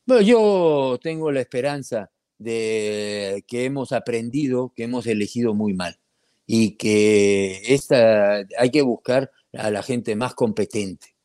[0.05, 5.99] Bueno, yo tengo la esperanza de que hemos aprendido, que hemos elegido muy mal
[6.45, 11.15] y que esta, hay que buscar a la gente más competente.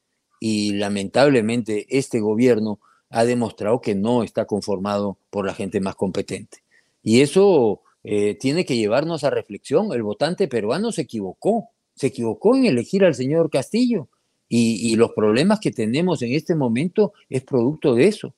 [0.40, 6.64] Y lamentablemente este gobierno ha demostrado que no está conformado por la gente más competente.
[7.02, 9.92] Y eso eh, tiene que llevarnos a reflexión.
[9.92, 14.08] El votante peruano se equivocó se equivocó en elegir al señor Castillo
[14.48, 18.34] y, los problemas que tenemos en este momento es producto de eso.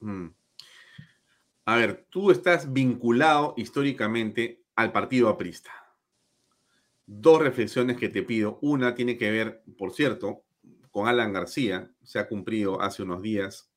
[0.00, 0.26] Mm.
[1.64, 5.70] A ver, tú estás vinculado históricamente al partido aprista.
[7.06, 8.58] Dos reflexiones que te pido.
[8.60, 10.44] Una tiene que ver, por cierto,
[10.90, 11.90] con Alan García.
[12.02, 13.70] Se ha cumplido hace unos días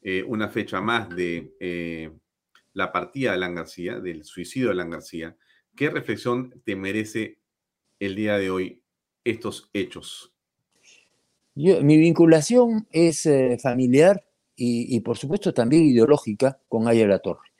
[0.00, 2.10] eh, una fecha más de eh,
[2.72, 5.36] la partida de Alan García, del suicidio de Alan García.
[5.76, 7.38] ¿Qué reflexión te merece
[8.04, 8.82] el día de hoy
[9.24, 10.32] estos hechos?
[11.54, 14.24] mi vinculación es eh, familiar
[14.56, 17.50] y, por supuesto también ideológica con Aya Torre.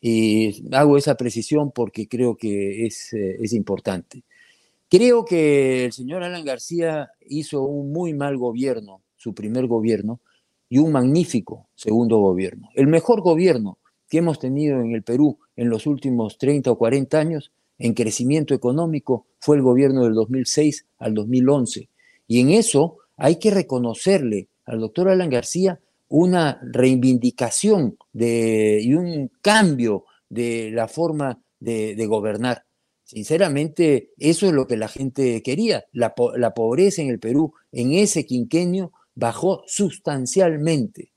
[0.00, 4.24] Y hago esa precisión porque creo que es, eh, es importante.
[4.88, 10.20] Creo que el señor Alan García hizo un muy mal gobierno, su primer gobierno,
[10.68, 12.68] y un magnífico segundo gobierno.
[12.74, 13.78] El mejor gobierno
[14.08, 18.54] que hemos tenido en el Perú en los últimos 30 o 40 años en crecimiento
[18.54, 21.88] económico fue el gobierno del 2006 al 2011.
[22.26, 29.30] Y en eso hay que reconocerle al doctor Alan García una reivindicación de, y un
[29.40, 32.64] cambio de la forma de, gobernar.
[33.04, 35.84] Sinceramente, eso es lo que la gente quería.
[35.92, 41.12] La, pobreza en el Perú en ese quinquenio bajó sustancialmente.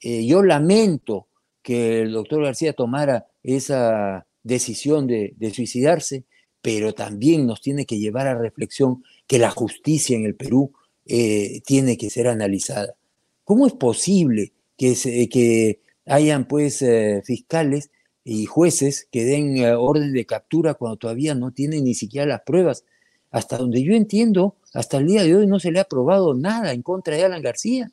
[0.00, 1.28] Eh, yo lamento
[1.62, 6.24] que el doctor García tomara esa decisión de, suicidarse,
[6.62, 10.72] pero también nos tiene que llevar a reflexión que la justicia en el Perú
[11.06, 12.94] eh, tiene que ser analizada.
[13.42, 14.94] ¿Cómo es posible que,
[15.30, 17.90] que hayan pues eh, fiscales
[18.22, 22.42] y jueces que den eh, orden de captura cuando todavía no tienen ni siquiera las
[22.42, 22.84] pruebas?
[23.30, 26.72] Hasta donde yo entiendo, hasta el día de hoy no se le ha probado nada
[26.72, 27.90] en contra de Alan García.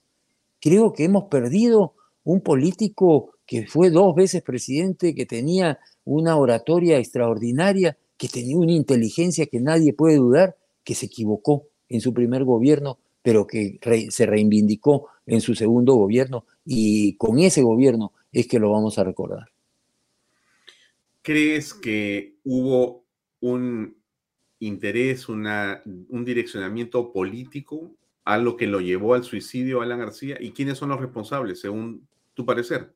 [0.59, 5.79] Creo que hemos perdido un político que fue dos veces presidente, que tenía
[6.13, 12.01] una oratoria extraordinaria, que tenía una inteligencia que nadie puede dudar, que se equivocó en
[12.01, 13.79] su primer gobierno, pero que
[14.09, 19.03] se reivindicó en su segundo gobierno y con ese gobierno es que lo vamos a
[19.03, 19.49] recordar.
[21.21, 23.03] ¿Crees que hubo
[23.39, 23.95] un
[24.59, 27.91] interés, una, un direccionamiento político
[28.23, 30.37] a lo que lo llevó al suicidio Alan García?
[30.39, 32.91] ¿Y quiénes son los responsables, según tu parecer?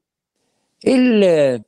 [0.82, 1.64] Él eh,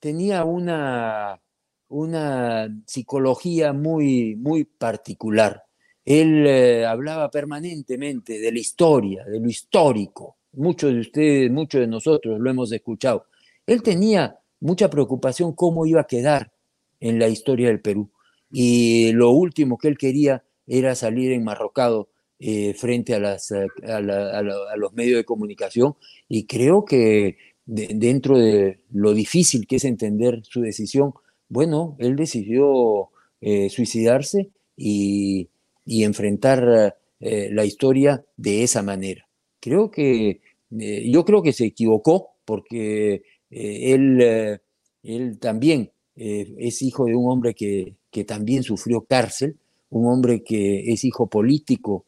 [0.00, 1.40] tenía una,
[1.88, 5.62] una psicología muy, muy particular.
[6.04, 10.36] Él eh, hablaba permanentemente de la historia, de lo histórico.
[10.52, 13.26] Muchos de ustedes, muchos de nosotros lo hemos escuchado.
[13.66, 16.52] Él tenía mucha preocupación cómo iba a quedar
[17.00, 18.10] en la historia del Perú.
[18.50, 24.92] Y lo último que él quería era salir enmarrocado eh, frente a, las, a los
[24.94, 25.94] medios de comunicación.
[26.28, 31.14] Y creo que dentro de lo difícil que es entender su decisión,
[31.48, 33.10] bueno, él decidió
[33.40, 35.48] eh, suicidarse y,
[35.84, 39.28] enfrentar eh, la historia de esa manera.
[39.60, 40.40] Creo que,
[40.78, 44.60] eh, yo creo que se equivocó porque él,
[45.02, 49.56] él también es hijo de un hombre que, que también sufrió cárcel,
[49.90, 52.06] un hombre que es hijo político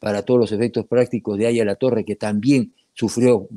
[0.00, 3.48] para todos los efectos prácticos de Aya La Torre, que también sufrió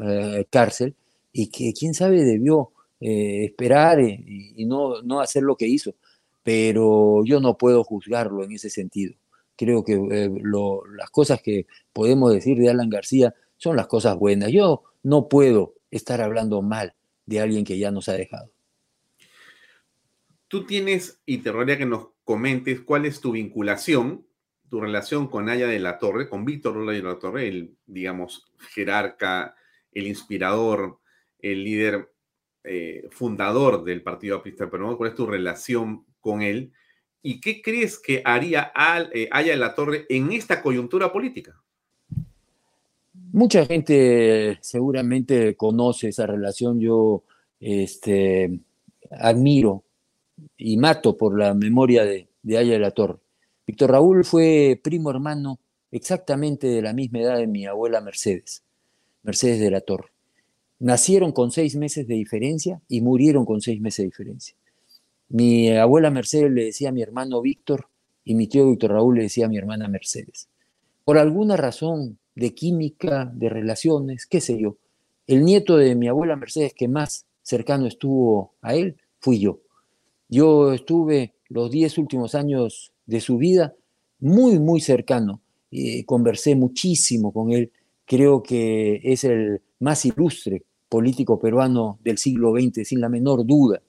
[0.50, 0.96] cárcel,
[1.38, 5.94] y que quién sabe debió eh, esperar eh, y, no, no hacer lo que hizo.
[6.42, 9.14] Pero yo no puedo juzgarlo en ese sentido.
[9.56, 14.52] Creo que eh, las cosas que podemos decir de Alan García son las cosas buenas.
[14.52, 16.96] Yo no puedo estar hablando mal
[17.28, 18.50] de alguien que ya nos ha dejado.
[20.48, 24.26] Tú tienes, y te rogaría que nos comentes cuál es tu vinculación,
[24.70, 29.56] tu relación con Aya de la Torre, con Víctor de la Torre, el, digamos, jerarca,
[29.92, 31.00] el inspirador,
[31.40, 32.10] el líder
[32.64, 36.74] eh, fundador del Partido Aprista Peruano, cuál es tu relación con él
[37.22, 41.62] y qué crees que haría al, eh, Haya en la Torre en esta coyuntura política.
[43.32, 46.80] Mucha gente seguramente conoce esa relación.
[46.80, 47.24] Yo
[47.60, 48.60] este,
[49.12, 49.84] admiro
[50.58, 53.20] y mato por la memoria de, de Haya de la Torre.
[53.66, 55.60] Víctor Raúl fue primo hermano
[55.92, 58.64] exactamente de la misma edad de mi abuela Mercedes,
[59.24, 60.17] Mercedes de la Torre
[60.80, 64.56] nacieron con seis meses de diferencia y murieron con seis meses de diferencia.
[65.30, 67.90] Mi abuela Mercedes le decía a mi hermano Víctor
[68.24, 70.50] y mi tío Víctor Raúl le decía a mi hermana Mercedes.
[71.04, 74.78] Por alguna razón de química, de relaciones, qué sé yo,
[75.26, 79.60] el nieto de mi abuela Mercedes que más cercano estuvo a él fui yo.
[80.30, 83.74] Yo estuve los diez últimos años de su vida
[84.20, 85.42] muy, muy cercano.
[85.70, 87.72] y conversé muchísimo con él.
[88.06, 93.82] Creo que es el más ilustre político peruano del siglo XX, sin la menor duda.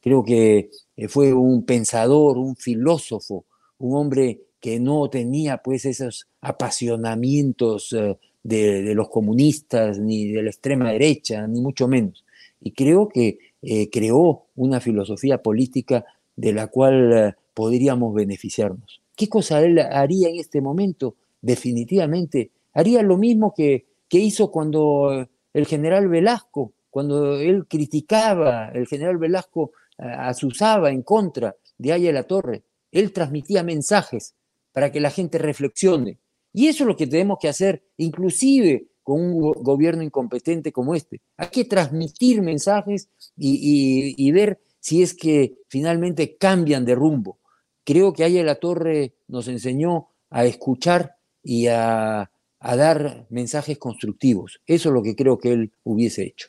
[0.00, 3.44] Creo que eh, fue un pensador, un filósofo,
[3.78, 10.50] un hombre que no tenía pues esos apasionamientos eh, de, los comunistas, ni de la
[10.50, 12.24] extrema derecha, ni mucho menos.
[12.60, 16.04] Y creo que eh, creó una filosofía política
[16.36, 19.02] de la cual podríamos beneficiarnos.
[19.16, 21.16] ¿Qué cosa él haría en este momento?
[21.40, 28.86] Definitivamente haría lo mismo que, que hizo cuando el general Velasco, cuando él criticaba, el
[28.86, 34.34] general Velasco asusaba en contra de Aya la Torre, él transmitía mensajes
[34.72, 36.18] para que la gente reflexione.
[36.52, 41.20] Y eso es lo que tenemos que hacer, inclusive con un gobierno incompetente como este.
[41.36, 47.38] Hay que transmitir mensajes y, ver si es que finalmente cambian de rumbo.
[47.84, 52.30] Creo que Aya la Torre nos enseñó a escuchar y a
[52.62, 54.60] a dar mensajes constructivos.
[54.66, 56.48] Eso es lo que creo que él hubiese hecho.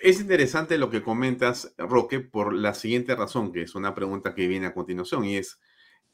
[0.00, 4.46] Es interesante lo que comentas, Roque, por la siguiente razón, que es una pregunta que
[4.46, 5.58] viene a continuación, y es,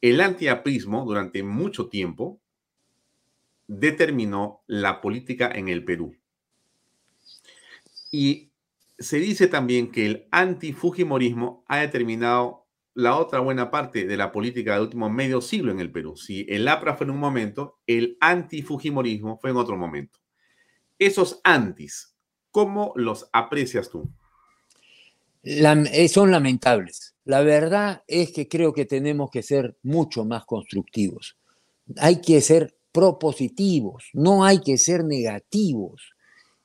[0.01, 2.41] el antiaprismo durante mucho tiempo
[3.67, 6.17] determinó la política en el Perú.
[8.13, 8.51] Y
[8.99, 12.60] se dice también que el antifujimorismo ha determinado
[13.01, 16.17] la otra buena parte de la política del último medio siglo en el Perú.
[16.17, 20.19] Si el APRA fue en un momento, el antifujimorismo fue en otro momento.
[20.99, 22.15] Esos antis,
[22.51, 24.11] ¿cómo los aprecias tú?
[25.43, 27.15] Eh, son lamentables.
[27.25, 31.37] La verdad es que creo que tenemos que ser mucho más constructivos.
[31.97, 36.13] Hay que ser propositivos, no hay que ser negativos.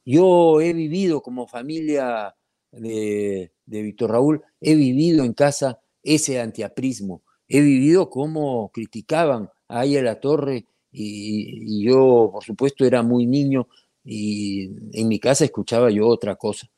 [0.04, 2.36] Yo he vivido como familia
[2.72, 10.02] de, Víctor Raúl, he vivido en casa ese antiaprismo, he vivido cómo criticaban a Aya
[10.02, 13.68] La Torre y, yo, por supuesto, era muy niño
[14.04, 16.70] y en mi casa escuchaba yo otra cosa.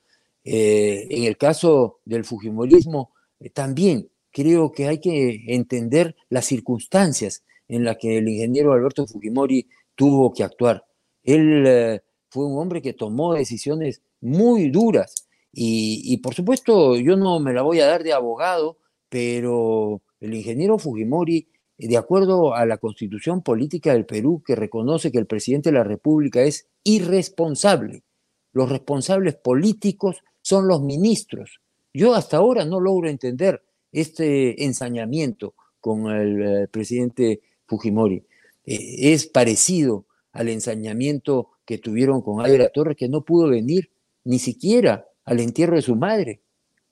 [0.43, 7.43] Eh, en el caso del Fujimorismo, eh, también creo que hay que entender las circunstancias
[7.67, 10.85] en las que el ingeniero Alberto Fujimori tuvo que actuar.
[11.23, 17.39] Él eh, fue un hombre que tomó decisiones muy duras y, por supuesto yo no
[17.39, 18.77] me la voy a dar de abogado,
[19.09, 21.47] pero el ingeniero Fujimori,
[21.77, 25.83] de acuerdo a la constitución política del Perú, que reconoce que el presidente de la
[25.83, 28.03] República es irresponsable,
[28.51, 31.61] los responsables políticos son los ministros.
[31.93, 38.23] Yo hasta ahora no logro entender este ensañamiento con el eh, presidente Fujimori.
[38.65, 43.91] Eh, es parecido al ensañamiento que tuvieron con Aira Torres, que no pudo venir
[44.23, 46.41] ni siquiera al entierro de su madre.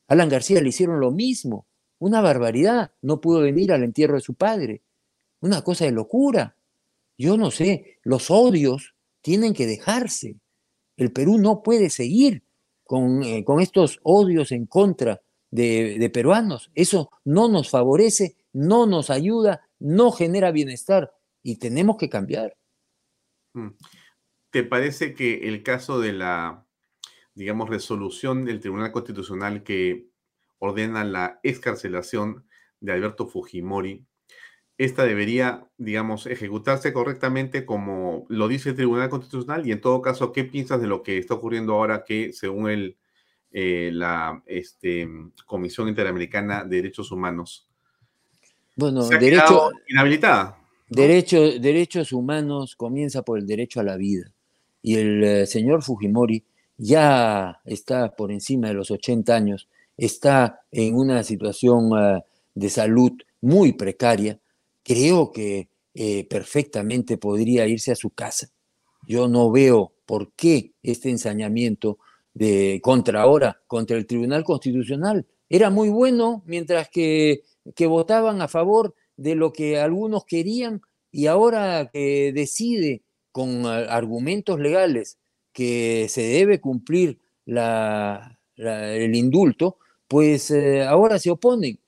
[0.07, 1.65] Alan García le hicieron lo mismo,
[1.99, 4.81] una barbaridad, no pudo venir al entierro de su padre,
[5.39, 6.55] una cosa de locura.
[7.17, 10.37] Yo no sé, los odios tienen que dejarse.
[10.97, 12.43] El Perú no puede seguir
[12.83, 16.71] con, eh, estos odios en contra de, de peruanos.
[16.75, 21.13] Eso no nos favorece, no nos ayuda, no genera bienestar
[21.43, 22.57] y tenemos que cambiar.
[23.53, 23.69] Mm.
[24.49, 26.65] ¿Te parece que el caso de la,
[27.33, 30.07] digamos, resolución del Tribunal Constitucional que
[30.59, 32.45] ordena la escarcelación
[32.79, 34.05] de Alberto Fujimori,
[34.77, 39.65] esta debería, digamos, ejecutarse correctamente como lo dice el Tribunal Constitucional?
[39.65, 42.97] Y en todo caso, ¿qué piensas de lo que está ocurriendo ahora que, según el,
[43.51, 45.07] eh, la este,
[45.45, 47.69] Comisión Interamericana de Derechos Humanos,
[48.75, 50.57] bueno, se ha derecho, inhabilitada?
[50.89, 54.33] derechos humanos comienza por el derecho a la vida
[54.81, 56.43] y el eh, señor Fujimori
[56.77, 62.21] ya está por encima de los 80 años, está en una situación eh,
[62.53, 63.11] de salud
[63.41, 64.39] muy precaria,
[64.83, 68.49] creo que eh, perfectamente podría irse a su casa.
[69.07, 71.99] Yo no veo por qué este ensañamiento
[72.33, 77.43] de contra ahora, contra el Tribunal Constitucional, era muy bueno mientras que,
[77.75, 80.81] que votaban a favor de lo que algunos querían
[81.11, 85.17] y ahora que decide con argumentos legales
[85.53, 89.77] que se debe cumplir el indulto,
[90.07, 91.79] pues eh, ahora se oponen.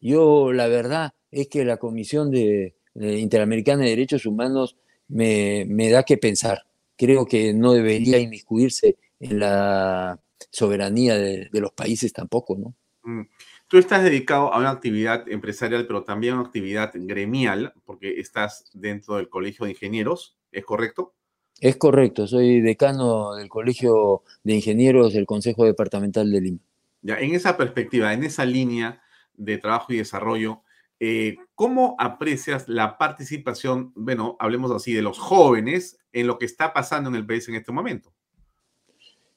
[0.00, 4.76] Yo la verdad es que la Comisión de, Interamericana de Derechos Humanos
[5.08, 6.66] me, da que pensar.
[6.96, 10.18] Creo que no debería inmiscuirse en la
[10.50, 12.74] soberanía de, los países tampoco, ¿no?
[13.02, 13.26] Mm.
[13.68, 18.70] Tú estás dedicado a una actividad empresarial, pero también a una actividad gremial, porque estás
[18.72, 21.14] dentro del Colegio de Ingenieros, ¿es correcto?
[21.60, 26.58] Es correcto, soy decano del Colegio de Ingenieros del Consejo Departamental de Lima.
[27.06, 29.02] En esa perspectiva, en esa línea
[29.34, 30.62] de trabajo y desarrollo,
[30.98, 36.72] eh, ¿cómo aprecias la participación, bueno, hablemos así, de los jóvenes en lo que está
[36.72, 38.12] pasando en el país en este momento?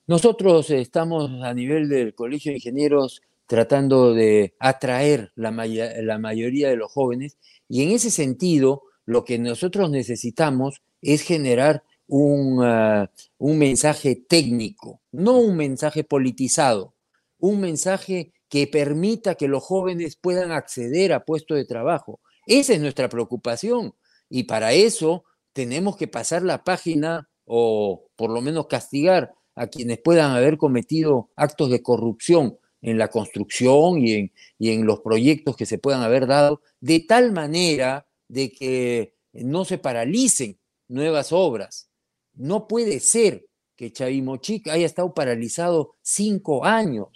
[0.07, 6.91] Nosotros estamos a nivel del Colegio de Ingenieros tratando de atraer la, mayoría de los
[6.91, 7.37] jóvenes
[7.67, 15.01] y en ese sentido lo que nosotros necesitamos es generar un, ah, un, mensaje técnico,
[15.11, 16.93] no un mensaje politizado,
[17.39, 22.19] un mensaje que permita que los jóvenes puedan acceder a puestos de trabajo.
[22.45, 23.95] Esa es nuestra preocupación
[24.29, 29.99] y para eso tenemos que pasar la página o por lo menos castigar a quienes
[29.99, 35.55] puedan haber cometido actos de corrupción en la construcción y en, y en los proyectos
[35.55, 41.89] que se puedan haber dado, de tal manera de que no se paralicen nuevas obras.
[42.33, 47.07] No puede ser que Chavimochic haya estado paralizado cinco años,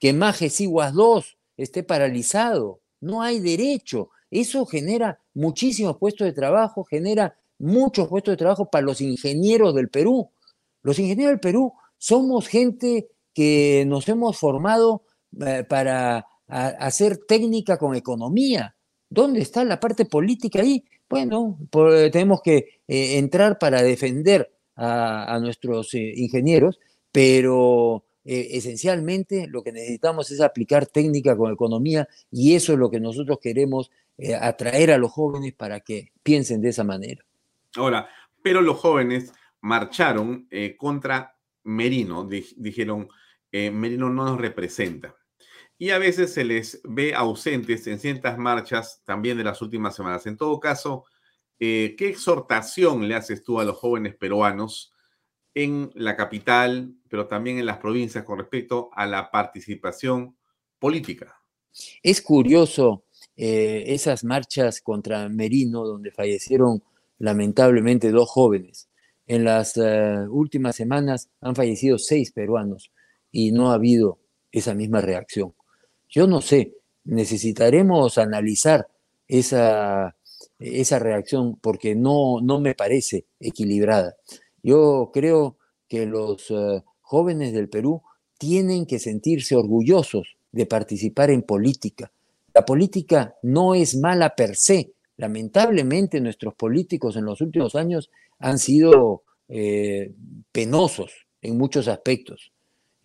[0.00, 2.80] que Majes Iguas 2 esté paralizado.
[3.00, 4.10] No hay derecho.
[4.30, 9.88] Eso genera muchísimos puestos de trabajo, genera muchos puestos de trabajo para los ingenieros del
[9.88, 10.30] Perú.
[10.82, 15.02] Los ingenieros del Perú somos gente que nos hemos formado
[15.40, 18.76] eh, para hacer técnica con economía.
[19.08, 20.84] ¿Dónde está la parte política ahí?
[21.08, 21.58] Bueno,
[22.10, 22.56] tenemos que
[22.88, 26.78] eh, entrar para defender a, nuestros eh, ingenieros,
[27.12, 33.00] pero esencialmente lo que necesitamos es aplicar técnica con economía y eso es lo que
[33.00, 33.90] nosotros queremos
[34.40, 37.24] atraer a los jóvenes para que piensen de esa manera.
[37.76, 38.08] Ahora,
[38.42, 43.08] pero los jóvenes marcharon contra Merino, dijeron,
[43.52, 45.14] Merino no nos representa
[45.78, 50.26] y a veces se les ve ausentes en ciertas marchas también de las últimas semanas.
[50.26, 51.04] En todo caso,
[51.58, 54.92] eh, ¿qué exhortación le haces tú a los jóvenes peruanos
[55.56, 60.36] en la capital, pero también en las provincias con respecto a la participación
[60.78, 61.34] política?
[62.02, 63.04] Es curioso
[63.36, 66.82] eh, esas marchas contra Merino, donde fallecieron
[67.18, 68.90] lamentablemente dos jóvenes.
[69.26, 72.92] En las eh, últimas semanas han fallecido seis peruanos
[73.32, 74.18] y no ha habido
[74.52, 75.54] esa misma reacción.
[76.06, 76.74] Yo no sé,
[77.04, 78.88] necesitaremos analizar
[79.26, 80.16] esa,
[80.58, 84.16] esa reacción porque no, no me parece equilibrada.
[84.66, 88.02] Yo creo que los eh, jóvenes del Perú
[88.36, 92.10] tienen que sentirse orgullosos de participar en política.
[92.52, 94.92] La política no es mala per se.
[95.18, 98.10] Lamentablemente nuestros políticos en los últimos años
[98.40, 100.12] han sido eh,
[100.50, 102.50] penosos en muchos aspectos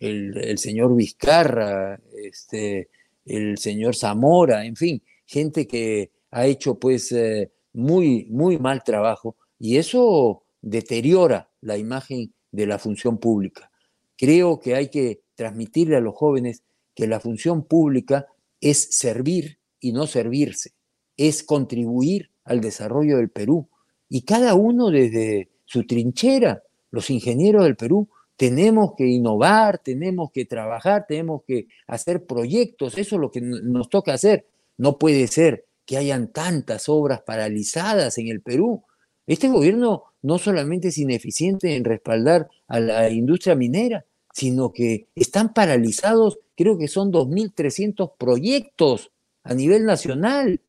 [0.02, 2.88] el, señor Vizcarra, este,
[3.24, 9.36] el señor Zamora, en fin, gente que ha hecho pues eh, muy, muy mal trabajo
[9.58, 13.70] y eso deteriora la imagen de la función pública.
[14.16, 16.62] Creo que hay que transmitirle a los jóvenes
[16.94, 18.26] que la función pública
[18.60, 20.72] es servir y no servirse,
[21.16, 23.68] es contribuir al desarrollo del Perú.
[24.08, 30.44] Y cada uno desde su trinchera, los ingenieros del Perú tenemos que innovar, tenemos que
[30.44, 34.46] trabajar, tenemos que hacer proyectos, eso es lo que nos toca hacer.
[34.76, 38.84] No puede ser que hayan tantas obras paralizadas en el Perú.
[39.26, 45.52] Este gobierno no solamente es ineficiente en respaldar a la industria minera, sino que están
[45.52, 49.10] paralizados, creo que son 2.300 proyectos
[49.42, 50.60] a nivel nacional.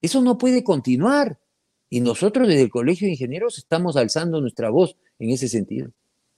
[0.00, 1.38] Eso no puede continuar.
[1.88, 5.90] Y nosotros desde el Colegio de Ingenieros estamos alzando nuestra voz en ese sentido.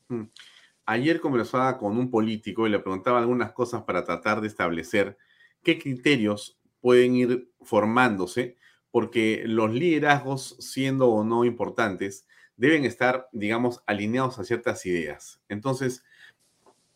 [0.09, 0.25] Mm.
[0.87, 5.17] Ayer conversaba con un político y le preguntaba algunas cosas para tratar de establecer
[5.63, 8.57] qué criterios pueden ir formándose,
[8.95, 15.43] porque los liderazgos, siendo o no importantes, deben estar, digamos, alineados a ciertas ideas.
[15.49, 16.05] Entonces,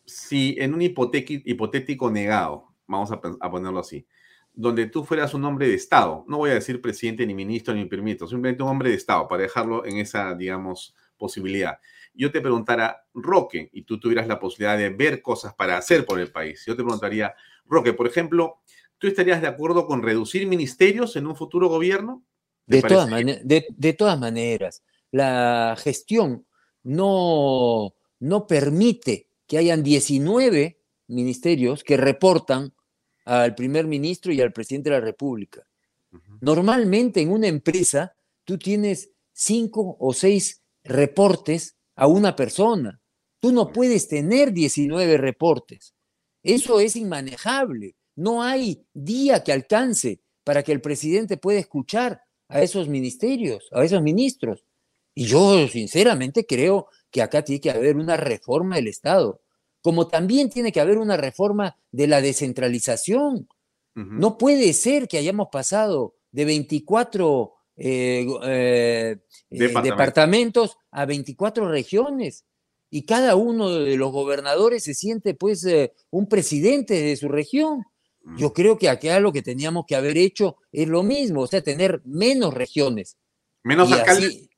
[0.05, 4.07] si en un hipotético negado, vamos a, ponerlo así,
[4.53, 7.83] donde tú fueras un hombre de Estado, no voy a decir presidente ni ministro ni
[7.83, 11.79] permito, simplemente un hombre de Estado, para dejarlo en esa, digamos, posibilidad
[12.13, 16.19] yo te preguntara, Roque, y tú tuvieras la posibilidad de ver cosas para hacer por
[16.19, 17.33] el país, yo te preguntaría,
[17.65, 18.59] Roque, por ejemplo,
[18.99, 22.23] ¿tú estarías de acuerdo con reducir ministerios en un futuro gobierno?
[22.67, 26.45] De todas, de, todas, maneras, la gestión
[26.83, 32.71] no, no permite que hayan 19 ministerios que reportan
[33.25, 35.65] al primer ministro y al presidente de la República.
[36.41, 43.01] Normalmente en una empresa tú tienes cinco o seis reportes a una persona.
[43.39, 45.95] Tú no puedes tener 19 reportes.
[46.43, 47.95] Eso es inmanejable.
[48.19, 53.85] No hay día que alcance para que el presidente pueda escuchar a esos ministerios, a
[53.85, 54.65] esos ministros.
[55.15, 59.41] Y yo sinceramente creo que acá tiene que haber una reforma del Estado,
[59.81, 63.47] como también tiene que haber una reforma de la descentralización.
[63.95, 69.17] No puede ser que hayamos pasado de 24 eh, eh,
[69.49, 72.43] eh, departamentos a 24 regiones
[72.89, 75.65] y cada uno de los gobernadores se siente pues
[76.09, 77.85] un presidente de su región.
[78.37, 78.53] Yo mm.
[78.53, 82.01] creo que acá lo que teníamos que haber hecho es lo mismo, o sea, tener
[82.05, 83.17] menos regiones.
[83.63, 84.49] Menos alcaldes.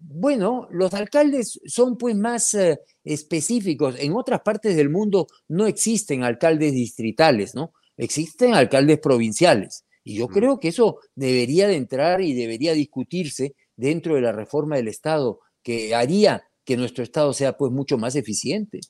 [0.00, 2.56] bueno, los alcaldes son pues más
[3.04, 3.96] específicos.
[3.98, 7.72] En otras partes del mundo no existen alcaldes distritales, ¿no?
[7.96, 9.84] Existen alcaldes provinciales.
[10.04, 14.76] Y yo creo que eso debería de entrar y debería discutirse dentro de la reforma
[14.76, 18.80] del Estado, que haría que nuestro Estado sea pues mucho más eficiente.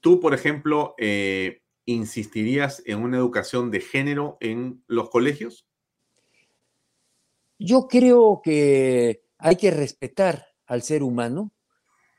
[0.00, 1.60] Tú, por ejemplo, eh,
[1.92, 5.66] ¿insistirías en una educación de género en los colegios?
[7.58, 11.52] Yo creo que hay que respetar al ser humano,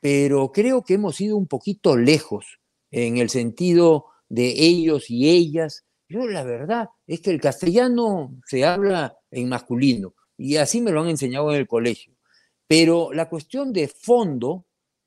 [0.00, 5.84] pero creo que hemos ido un poquito lejos en el sentido de ellos y ellas
[6.12, 11.00] yo la verdad es que el castellano se habla en masculino y así me lo
[11.00, 12.14] han enseñado en el colegio.
[12.66, 14.66] Pero la cuestión de fondo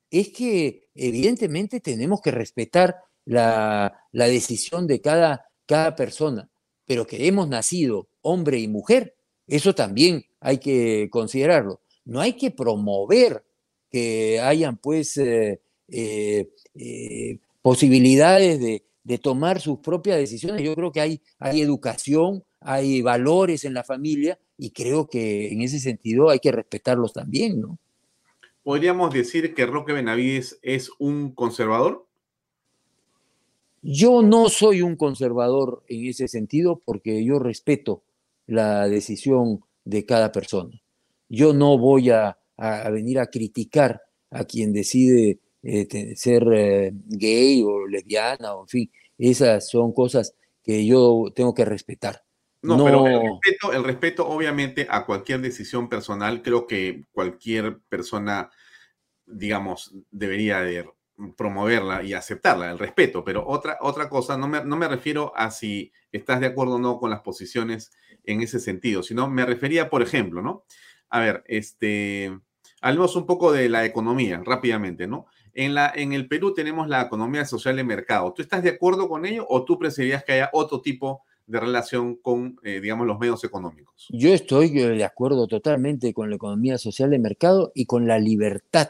[0.09, 6.49] es que evidentemente tenemos que respetar la, decisión de cada, cada persona,
[6.85, 9.15] pero que hemos nacido hombre y mujer,
[9.47, 11.81] eso también hay que considerarlo.
[12.05, 13.43] No hay que promover
[13.91, 18.81] que hayan pues eh, eh, eh, posibilidades de,
[19.19, 20.63] tomar sus propias decisiones.
[20.63, 25.61] Yo creo que hay, hay educación, hay valores en la familia y creo que en
[25.61, 27.77] ese sentido hay que respetarlos también, ¿no?
[28.63, 32.07] ¿Podríamos decir que Roque Benavides es un conservador?
[33.87, 38.01] Yo no soy un conservador en ese sentido porque yo respeto
[38.47, 40.81] la decisión de cada persona.
[41.29, 42.35] Yo no voy a,
[42.91, 44.01] venir a criticar
[44.31, 50.33] a quien decide eh, ser eh, gay o lesbiana, o en fin, esas son cosas
[50.63, 52.23] que yo tengo que respetar.
[52.63, 58.49] No, pero el respeto, el respeto, obviamente, a cualquier decisión personal, creo que cualquier persona,
[59.27, 60.87] digamos, debería de
[61.37, 65.51] promoverla y aceptarla, el respeto, pero otra, otra cosa, no me, no me refiero a
[65.51, 67.91] si estás de acuerdo o no con las posiciones
[68.25, 70.65] en ese sentido, sino me refería, por ejemplo, ¿no?
[71.09, 72.37] A ver, este,
[72.81, 75.27] hablemos un poco de la economía rápidamente, ¿no?
[75.53, 78.33] En, la, en el Perú tenemos la economía social de mercado.
[78.33, 82.15] ¿Tú estás de acuerdo con ello o tú preferirías que haya otro tipo de relación
[82.15, 84.07] con, eh, digamos, los medios económicos?
[84.09, 88.19] Yo estoy eh, de acuerdo totalmente con la economía social de mercado y con la
[88.19, 88.89] libertad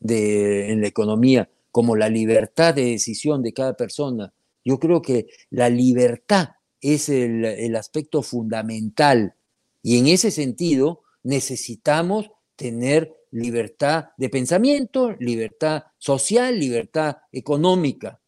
[0.00, 4.32] de, en la economía, como la libertad de decisión de cada persona.
[4.64, 6.50] Yo creo que la libertad
[6.80, 9.34] es el, aspecto fundamental
[9.82, 18.20] y en ese sentido necesitamos tener libertad de pensamiento, libertad social, libertad económica,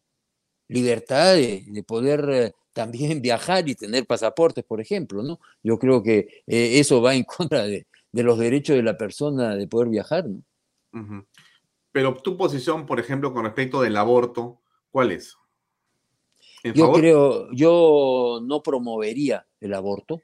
[0.67, 5.39] libertad de, poder eh, también viajar y tener pasaportes, por ejemplo, ¿no?
[5.63, 9.67] Yo creo que eh, eso va en contra de, los derechos de la persona de
[9.67, 10.43] poder viajar, ¿no?
[11.91, 14.61] Pero tu posición, por ejemplo, con respecto del aborto,
[14.91, 15.35] ¿cuál es?
[16.63, 20.21] Yo creo, yo no promovería el aborto,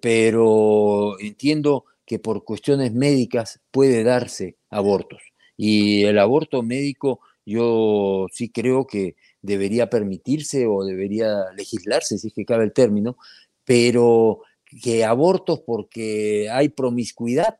[0.00, 5.20] pero entiendo que por cuestiones médicas puede darse abortos.
[5.56, 12.34] Y el aborto médico yo sí creo que debería permitirse o debería legislarse, si es
[12.34, 13.16] que cabe el término,
[13.64, 14.40] pero
[14.82, 17.58] que abortos porque hay promiscuidad,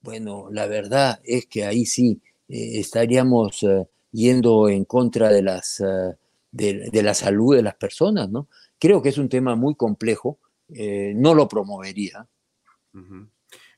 [0.00, 5.80] bueno, la verdad es que ahí sí eh, estaríamos eh, yendo en contra de, las,
[5.80, 6.16] eh,
[6.50, 8.48] de, la salud de las personas, ¿no?
[8.78, 12.26] Creo que es un tema muy complejo, no lo promovería.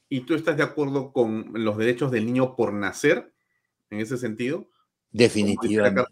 [0.08, 3.32] ¿Y tú estás de acuerdo con los derechos del niño por nacer
[3.90, 4.68] en ese sentido?
[5.10, 6.04] Definitivamente.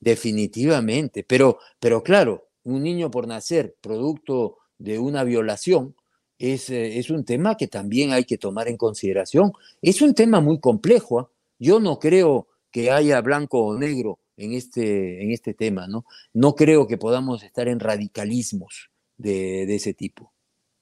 [0.00, 1.24] definitivamente.
[1.24, 5.94] Pero, pero claro, un niño por nacer producto de una violación
[6.38, 9.52] es, es, un tema que también hay que tomar en consideración.
[9.82, 11.20] Es un tema muy complejo.
[11.20, 11.28] ¿ah?
[11.58, 16.04] Yo no creo que haya blanco o negro en este, en este tema, ¿no?
[16.32, 20.32] No creo que podamos estar en radicalismos de, ese tipo.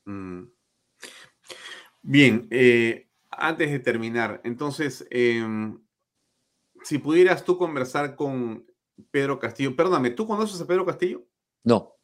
[0.04, 0.44] Mm.
[2.02, 5.80] Bien, eh, antes de terminar, entonces, em,
[6.82, 8.66] si pudieras tú conversar con
[9.10, 11.26] Pedro Castillo, perdóname, ¿tú conoces a Pedro Castillo?
[11.64, 11.95] No.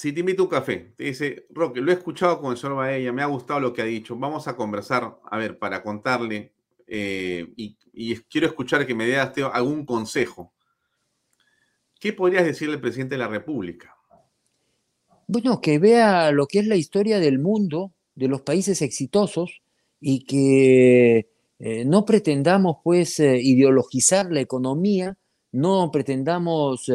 [0.00, 2.76] Si te invito a un café, te dice, Roque, lo he escuchado con el señor
[2.76, 6.54] Baella, me ha gustado lo que ha dicho, vamos a conversar, a ver, para contarle,
[6.86, 10.54] eh, y, quiero escuchar que me dé algún consejo.
[12.00, 13.94] ¿Qué podrías decirle al presidente de la República?
[15.26, 19.60] Bueno, que vea lo que es la historia del mundo, de los países exitosos,
[20.00, 21.28] y que
[21.58, 25.18] eh, no pretendamos, pues, eh, ideologizar la economía,
[25.52, 26.90] no pretendamos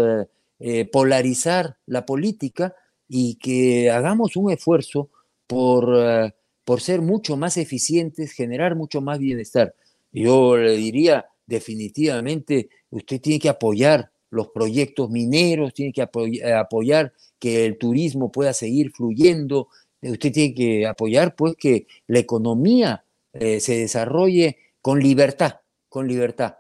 [0.92, 2.74] polarizar la política,
[3.08, 5.10] y que hagamos un esfuerzo
[5.48, 6.34] por, eh,
[6.64, 9.76] por ser mucho más eficientes, generar mucho más bienestar.
[10.12, 17.14] Yo le diría, definitivamente, usted tiene que apoyar los proyectos mineros, tiene que eh, apoyar
[17.40, 19.70] que el turismo pueda seguir fluyendo,
[20.02, 25.56] usted tiene que apoyar pues que la economía eh, se desarrolle con libertad,
[25.90, 26.56] con libertad.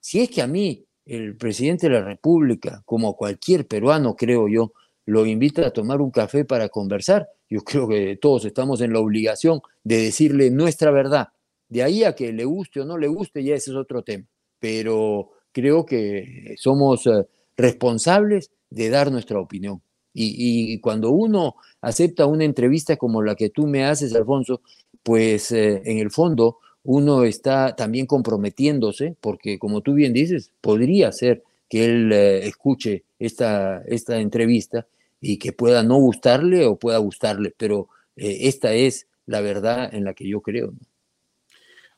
[0.00, 4.72] Si es que a mí, el presidente de la República, como cualquier peruano, creo yo,
[5.06, 7.28] lo invita a tomar un café para conversar.
[7.48, 11.28] Yo creo que todos estamos en la obligación de decirle nuestra verdad.
[11.68, 14.24] De ahí a que le guste o no le guste, ya ese es otro tema.
[14.58, 17.24] Pero creo que somos eh,
[17.56, 19.80] responsables de dar nuestra opinión.
[20.18, 24.62] Y, cuando uno acepta una entrevista como la que tú me haces, Alfonso,
[25.02, 31.12] pues eh, en el fondo uno está también comprometiéndose, porque como tú bien dices, podría
[31.12, 34.86] ser que él eh, escuche esta, esta entrevista
[35.20, 40.04] y que pueda no gustarle o pueda gustarle, pero eh, esta es la verdad en
[40.04, 40.72] la que yo creo.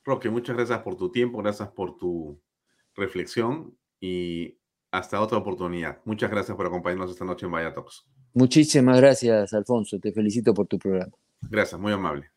[0.04, 2.40] Roque, muchas gracias por tu tiempo, gracias por tu
[2.94, 4.56] reflexión y
[4.90, 6.00] hasta otra oportunidad.
[6.04, 8.06] Muchas gracias por acompañarnos esta noche en Vaya Talks.
[8.32, 9.98] Muchísimas gracias, Alfonso.
[9.98, 11.12] Te felicito por tu programa.
[11.42, 12.30] Gracias, muy amable.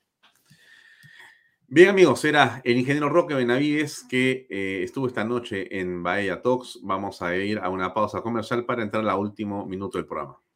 [1.68, 6.80] Bien, amigos, era el ingeniero Roque Benavides que eh, estuvo esta noche en Bahía Talks.
[6.84, 10.38] Vamos a ir a una pausa comercial para entrar al último minuto del programa.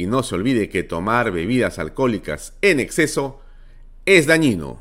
[0.00, 3.42] Y no se olvide que tomar bebidas alcohólicas en exceso
[4.06, 4.80] es dañino.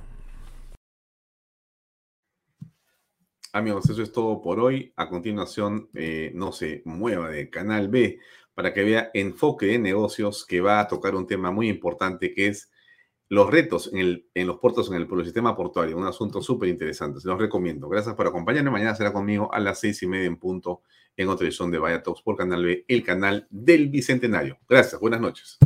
[3.51, 4.93] Amigos, eso es todo por hoy.
[4.95, 8.19] A continuación, eh, no se mueva de Canal B
[8.53, 12.47] para que vea Enfoque de Negocios, que va a tocar un tema muy importante que
[12.47, 12.71] es
[13.29, 15.95] los retos en, los puertos, en el, el sistema portuario.
[15.95, 17.21] Un asunto súper interesante.
[17.21, 17.87] Se los recomiendo.
[17.87, 18.71] Gracias por acompañarme.
[18.71, 20.81] Mañana será conmigo a las seis y media en punto
[21.15, 24.57] en otra edición de Vaya Talks por Canal B, el canal del Bicentenario.
[24.67, 24.99] Gracias.
[24.99, 25.57] Buenas noches.